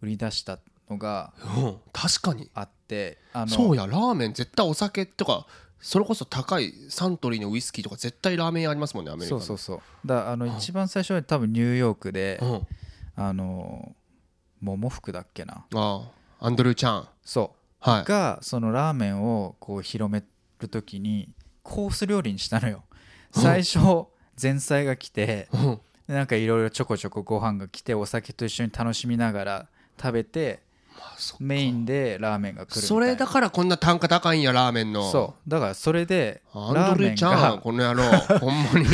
[0.00, 0.58] 売り出した
[0.88, 1.76] のがうん。
[1.92, 2.50] 確かに。
[2.54, 5.46] あってあのそうやラーメン絶対お酒とか
[5.84, 9.40] それこそ高いサントリーのウイスキーとか絶対ラーメン屋ありますもんねアメリカの。
[9.42, 10.08] そうそうそう。
[10.08, 10.56] だあのうん。
[10.56, 12.66] 一番最初は多分ニューヨークでうん。
[13.16, 13.94] あの
[14.62, 15.66] 桃福だっけな。
[15.74, 16.10] あ
[16.40, 17.08] あアンドルー・チャン。
[17.22, 17.90] そう。
[17.90, 18.04] はい。
[18.04, 20.24] がそのラーメンをこう広め
[20.58, 21.28] る時に
[21.62, 22.84] コース料理にしたのよ。
[23.36, 23.42] うん。
[23.42, 24.06] 最初
[24.40, 25.80] 前菜が来てうん。
[26.08, 29.68] でなんかいろいろちょこちょこご飯が来てお酒と一緒に楽しみながら
[30.00, 30.62] 食べて
[31.40, 35.10] メインでラーメンが来るそれだからこんな単価高いんやラーメンの。
[35.10, 35.50] そう。
[35.50, 37.58] だからそれでラーメンが。
[37.62, 38.04] この野郎。
[38.38, 38.88] ほんまに。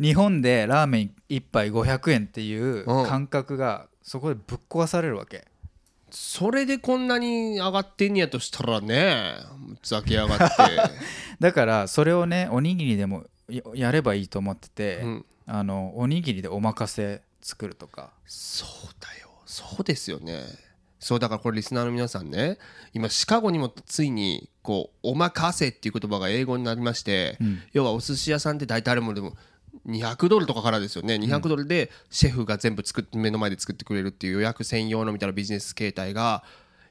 [0.00, 3.06] 日本でラーメン1杯500円っていううん。
[3.06, 5.46] 感覚がそこでぶっ壊されるわけ。
[6.10, 9.34] それでこんなに上がってんやとしたらね
[9.82, 10.56] ふざけやがって、
[11.38, 18.10] だからそれをねおにぎりでもややればいいと思ってて、うん、あのおにぎりでおまかせ作るとか。
[18.26, 18.68] そう
[19.00, 19.28] だよ。
[19.44, 20.44] そうですよね
[20.98, 22.58] そうだからこれリスナーの皆さんね
[22.92, 27.62] 今シカゴにもついにこう「おまかせ」っていう言葉が英語になりまして、うん。
[27.72, 29.34] 要はお寿司屋さんって大体あれもでも
[29.86, 31.14] 200ドルとかからですよね。
[31.14, 36.42] 200ドルでシェフが全部作って目の前で作ってくれるっていう予約専用のみたいなビジネス形態が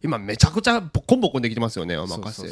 [0.03, 2.47] 今めちゃくちゃボコンボコンできてますよねおまかせ。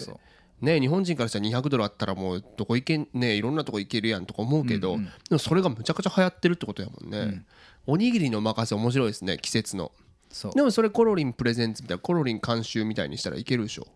[0.61, 7.43] ね日本人からしたら200ドルあったらもうどこ行けんねいろんなとこ行けるやんとか思うけど、うんうんでもそれがむちゃくちゃ流行ってるってことやもんね、
[7.87, 9.91] おにぎりのおまかせ面白いですね季節の
[10.35, 10.51] そう。
[10.51, 13.87] でもそれコロリンプレゼンツみたいなコロリン監修みたいにしたらいけるでしょ。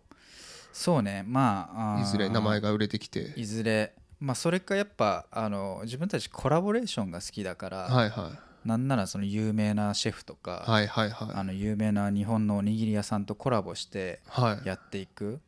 [0.72, 1.22] そうね。
[1.26, 3.34] まあいずれ名前が売れてきて。
[3.36, 3.92] いずれ。
[4.18, 8.30] まあそれかやっぱあの自分たちコラボレーションが好きだから、はいは
[8.64, 8.68] い。
[8.68, 11.28] なんならその有名なシェフとか、はいはいはい。
[11.34, 14.66] あの有名な日本のおにぎり屋さんとコラボしてはい。
[14.66, 15.40] やっていく。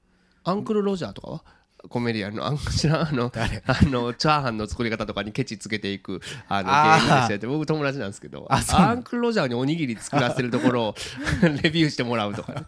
[0.44, 1.44] アンクル・ロジャーとかは？
[1.88, 2.54] コメディアンのあん？
[2.58, 3.62] あの誰？
[3.66, 10.94] あのチャーハンの作り方とかにケチつけていく あの芸人でしたって僕友達なんですけどアンクル・ロジャーにおにぎり作らせるところを
[11.62, 12.66] レビューしてもらうとかね。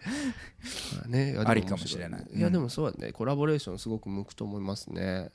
[0.96, 2.26] まあねありかもしれない。
[2.34, 3.12] いやでもそうだね。
[3.12, 5.30] コラボレーションすごく向くと思いますね。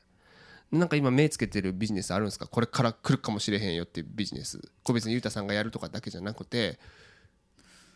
[0.72, 2.48] なんか今目つけてるビジネスあるんですか？
[2.48, 4.60] これから来るかもしれへんよっていうビジネス。
[4.84, 6.80] これ別にゆうたさんがやるとかだけじゃなくて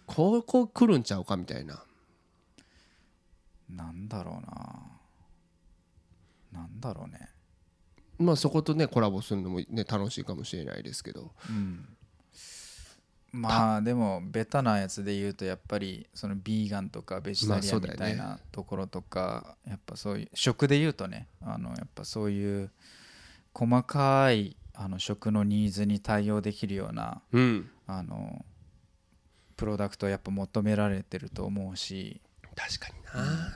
[0.08, 1.84] ここ来るんちゃうかみたいな。
[3.70, 4.93] なんだろうな
[6.54, 7.30] なんだろうね。
[8.20, 11.32] まあそことねコラボするのもね楽しいかもしれないですけど。
[11.49, 11.86] うん。
[13.32, 22.70] まあでもベタなやつで言うとやっぱりそのビーガンとかベジタリアンみたいなところとかやっぱそういう食で言うとねあのやっぱそういう
[23.51, 27.70] 細かいあの食のニーズに対応できるようなうん。
[27.88, 28.45] あの
[29.58, 32.22] プロダクトをやっぱ求められてると思うし。
[32.56, 33.51] 確かにな、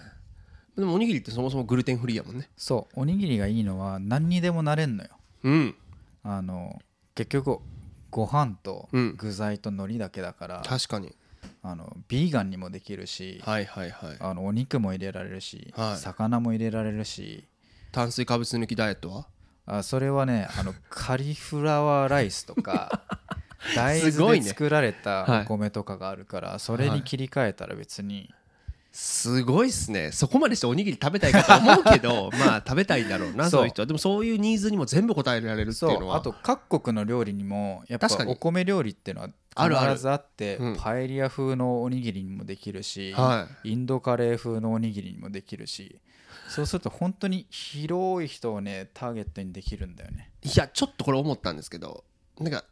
[0.78, 2.50] でもおにぎりってそもそもグルテンフリーやもんね。
[2.56, 3.02] そう。
[3.02, 5.10] おにぎりがいいのは何にでもなれんのよ。
[5.44, 5.76] うん。
[6.24, 6.80] あの
[7.16, 7.60] 結局
[8.12, 9.16] ご飯とうん。
[9.18, 11.16] 具材と海苔だけだから、確かに。
[11.64, 14.18] あのビーガンにもできるし、はいはいはい。
[14.20, 15.98] あのお肉も入れられるし、はい。
[15.98, 17.44] 魚も入れられるし。
[17.92, 19.28] 炭水化物抜きダイエットは？
[19.66, 23.02] あそれはねあの カリフラワーライスとか
[23.76, 28.34] 大すごいで作られたはいお米とかがあるから、それに切り替えたら別に、
[28.92, 30.12] すごいっすね。
[30.12, 33.64] そこまでしておにぎり食べたいかと思うけど まあ食べたいんだろうなそう。
[33.64, 33.86] いう人は。
[33.86, 36.18] でもそういうニーズにも全部応えられるってそいうのは。
[36.18, 36.20] う。
[36.20, 39.92] あと各国の料理にもやっぱお米料理っていうのはあるある。
[39.92, 40.76] 必ずあってうん。
[40.78, 46.00] パエリア風のおにぎりにもできるし、はインドカレー風のおにぎりにもできるし
[46.50, 50.32] そうすると本当に広い人をねターゲットにできるんだよね。
[50.44, 52.04] いやちょっとこれ思ったんですけど
[52.40, 52.64] なんか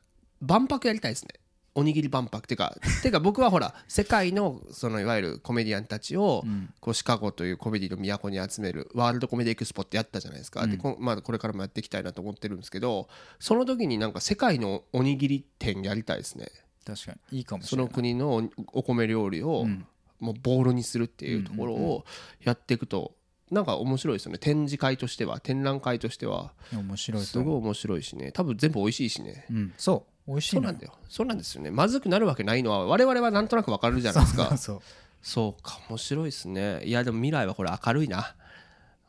[0.41, 1.29] 万博やりたいですね
[1.75, 6.73] おにぎり万博っていうかてか僕はほら世界のそのいわゆるコメディアンたちをうん。
[6.79, 10.77] こうシカゴというコメディの都に集めるワールドコメディエクスポってやったじゃないですか、でうん。
[10.79, 13.07] こ,、まあ、これからもやっていきたいなと思ってるんですけど
[13.39, 16.47] その時になんか世界のおにぎり店やりたいですね。
[16.85, 19.85] 確かにいいかもしその国のおお米料理をうん。
[20.19, 22.05] もうボールにするっていうところを
[22.41, 23.15] やっていくと
[23.51, 24.37] なんか面白いですよね。
[24.39, 26.53] 展示会としては展覧会としては。
[26.73, 28.31] 面白いすごい面白いしね。
[28.31, 29.45] 多分全部美味しいしね。
[29.51, 30.93] うん、そう美味しいのそうなんだよ。
[31.09, 31.71] そうなんですよね。
[31.71, 34.49] まずくなるわけないのは我々はなんとなくわかるじゃないですか。
[34.55, 34.57] そう。
[34.57, 34.81] そう
[35.21, 36.83] そうか面白いですね。
[36.83, 38.35] いやでも未来はこれ明るいな。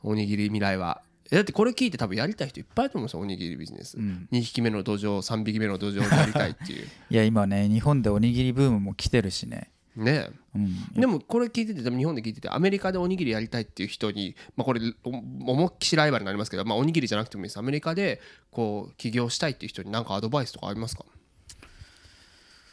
[0.02, 1.02] おにぎり未来は。
[1.30, 4.28] えだってこれ聞いて多分やりたい人いっぱいいると思うんですよおにぎりビジネス、うん。
[4.32, 6.86] 2匹目の土壌3匹目の土壌でやりたいっていう。
[7.10, 10.28] いや今ね日本でおにぎりブームも来てるしね、ね。
[10.54, 17.58] うん、でもこれ聞いてて日本で聞いててアメリカでおにぎりやりたいっていう人に、まあ、これお思いっきしライバルになりますけど、まあ、おにぎりじゃなくてもいいです。
[17.58, 18.20] アメリカで
[18.50, 21.04] こう起業したいっていう人に何かアドバイスとかありますか、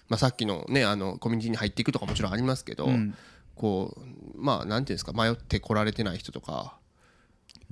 [0.10, 3.16] まあ、さっきのねあのコミュニティに入っていくとかもちろんありますけど、うん。
[3.56, 4.02] こう
[4.36, 6.78] まあなんていうんですか迷ってこられてない人とか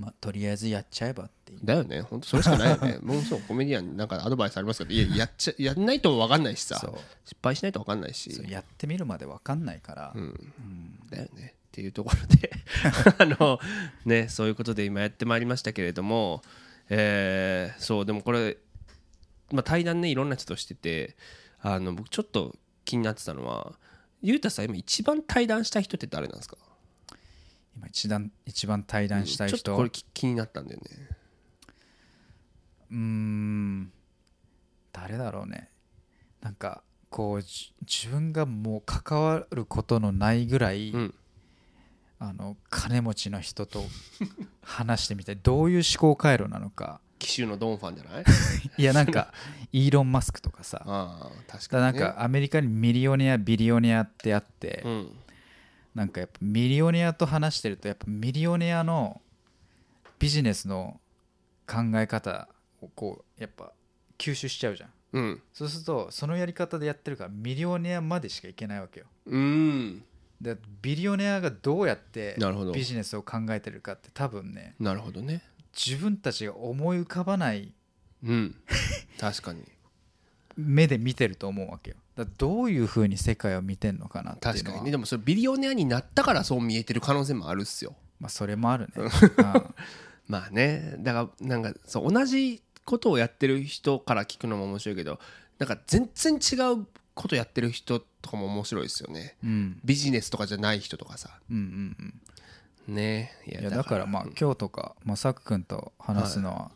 [0.02, 1.60] まあとりあえずやっちゃえばっていう。
[1.62, 2.00] だよね。
[2.02, 2.98] 本当それしかないよね。
[3.02, 6.76] もうそうコメディアンになんかアドバイスありますけどいややっちゃやんないと分かんないしさ。
[7.24, 8.30] 失敗しないと分かんないし。
[8.48, 10.14] やってみるまで分かんないから、
[11.10, 11.54] だよね。
[11.54, 12.50] っていうところで。
[13.18, 13.60] あの
[14.04, 16.42] ねそういうことで今やってまいりましたけれども
[16.88, 18.58] えーそうでもこれ、
[19.52, 21.16] まあ、対談ねいろんな人としてて
[21.60, 23.72] あの僕ちょっと気になってたのは
[24.20, 26.56] ゆうたさん今一番対談した人って誰なんですか？
[27.76, 31.08] 今一段一番対談したいちょっ人とこれき気になったんだよね。
[32.90, 33.92] うーん。
[34.92, 35.70] 誰だろうね。
[36.42, 41.14] なんかこうじ自分がもう関わることのないぐらい、うん。
[42.18, 43.82] あの金持ちの人と
[44.62, 47.00] 話してみたいどういう思考回路なのか。
[47.18, 48.24] 紀州のドンファンじゃない？
[48.78, 49.32] いやなんか
[49.72, 50.78] イーロン・マスクとかさ。
[51.48, 55.16] 確だからなんかアメリカにミリオネアビリオネアってあって、うん
[55.94, 59.20] なんかやっぱミリオネアと話してるとやっぱミリオネアの
[60.18, 61.00] ビジネスの
[61.66, 62.48] 考え方
[62.80, 63.72] をこうやっぱ
[64.18, 64.90] 吸収しちゃうじゃん。
[65.12, 65.42] うん。
[65.52, 69.06] そうするとそのやり方でやってるからミリオネアまでしかいけないわけよ。
[69.26, 70.02] うん。
[70.40, 72.36] でビリオネアがどうやって
[72.74, 75.42] ビジネスを考えてるかって多分ねなるほどね。
[75.74, 77.74] 自分たちが思い浮かばない
[78.24, 78.56] うん。
[79.18, 79.62] 確かに。
[80.56, 87.94] 目で見てると思うわけよだどういうふうに世界を見てんのかなって確かにねでもそれビリオネアになったからそう見えてる可能性もあるっすよ。
[88.20, 89.08] まあそれもあるね、うん。
[90.28, 90.96] まあね。
[90.98, 95.18] だからなんかそう同じことをやってる人から聞くのも面白いけど
[95.58, 99.36] なんか全然違うことやってる人とかも面白いですよね。
[99.42, 99.80] うん。
[99.84, 101.38] ビジネスとかじゃない人とかさ。
[101.50, 102.14] うんうん
[102.88, 102.94] うん。
[102.94, 103.32] ね。
[103.46, 106.70] いいやだからまあ今日とかまさく君と話すのは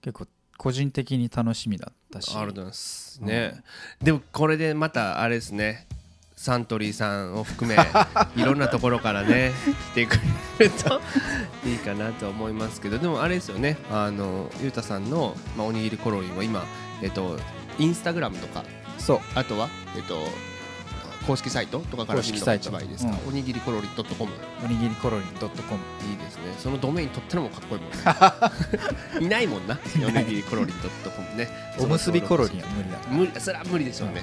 [0.00, 0.26] 結構
[0.56, 2.30] 個人的に楽しみだったし。
[2.36, 3.18] ありがとうございます。
[3.22, 3.62] ね、
[4.02, 5.86] でもこれでまたあれですね。
[6.36, 7.78] サントリーさんを含め
[8.36, 9.52] いろんなところからね
[9.92, 10.18] 来てく
[10.58, 11.00] れると
[11.66, 12.98] いいかなと思いますけど。
[12.98, 13.78] でもあれですよね。
[13.90, 16.64] あのゆうたさんの、まあ、おにぎりコロリンは今
[17.02, 17.40] えっと
[17.78, 18.64] インスタグラムとか。
[18.98, 19.20] そう。
[19.34, 20.28] あとはえっと
[21.26, 24.32] 公式サイトとかから見るいいですか、うおにぎりコロリン .com
[24.64, 25.50] おにぎりコロリン .com
[26.10, 26.54] いいですね。
[26.58, 27.96] そのドメイン取ったのもかっこいいもんね。
[29.26, 29.78] いないもんな。
[30.06, 31.48] おにぎりコロリン .com ね。
[31.78, 34.22] おむすびコロリンは無理だ無理それは無理でしょうね、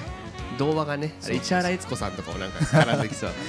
[0.57, 3.29] 童話がね市原悦子さんとかもなんか絡んできそう。
[3.29, 3.41] だか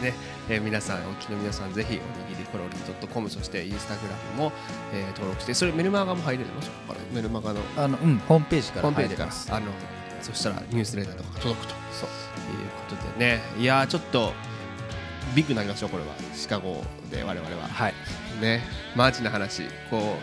[0.00, 0.14] らね、
[0.48, 4.52] えー皆さんお聞きの皆さんぜひおにぎりコロリン .com そしてインスタグラムも、
[4.94, 6.54] えー登録してそれメルマガも入れるの
[7.12, 9.30] メルマガのあのうんホームページからホームページから。
[9.30, 9.66] 入れますあの
[10.22, 11.74] そしたらニュースレターとかが届くと。
[11.92, 12.10] そう。
[12.50, 13.40] いうことでね。
[13.58, 14.32] いやーちょっと
[15.34, 16.10] ビッグになりましょうこれは。
[16.34, 17.68] シカゴで我々は。
[17.68, 17.94] はい。
[18.40, 18.62] ね。
[18.96, 19.62] マジな話。
[19.90, 20.16] こ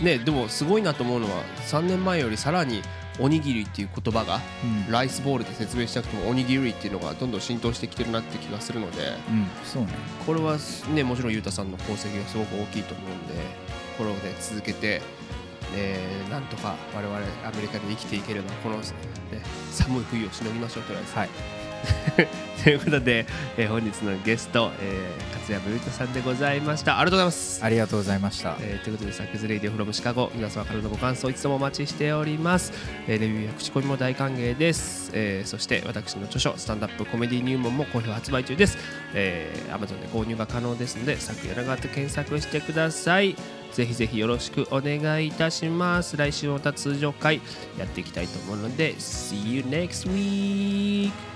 [0.00, 2.82] うねでもすごいなと思うのは3年前よりさらに
[3.20, 4.40] おにぎりっていう言葉が
[4.86, 9.88] うん、ライスボールで説明しなくてもおにぎりっていうのがどんどん浸透してきてるなって気がするのでうん、そうね。
[10.26, 10.56] これは
[10.92, 13.34] ねもちろんゆうたさんの功績がすごく大きいと思うんで
[13.98, 15.00] これをね続けて、
[15.74, 17.20] えーなんとか我々ア
[17.54, 18.82] メリカで生きていければこの、ね、
[19.70, 21.16] 寒い冬をしのぎましょうとりあえず。
[21.18, 21.28] はい
[22.64, 23.26] ということで、
[23.58, 27.62] えー本日のゲスト、えー、勝山ゆうたさんでございましたありがとうございます。
[27.62, 32.72] ありがとうございましたえーということで、サックスレイディオフロムシカゴ、皆様からのご感想いつもお待ちしております。
[33.06, 35.10] えーレビューや口コミも大歓迎です。
[35.12, 38.78] えーそして、私の著書、スタンダップコメディ入門も好評発売中です。
[39.12, 43.36] えー、Amazon で購入が可能ですので、サク柳川と検索してください。
[43.74, 46.16] ぜひぜひよろしくお願いいたします。
[46.16, 47.40] 来週また通常回
[47.76, 51.33] やっていきたいと思うので、See you next week!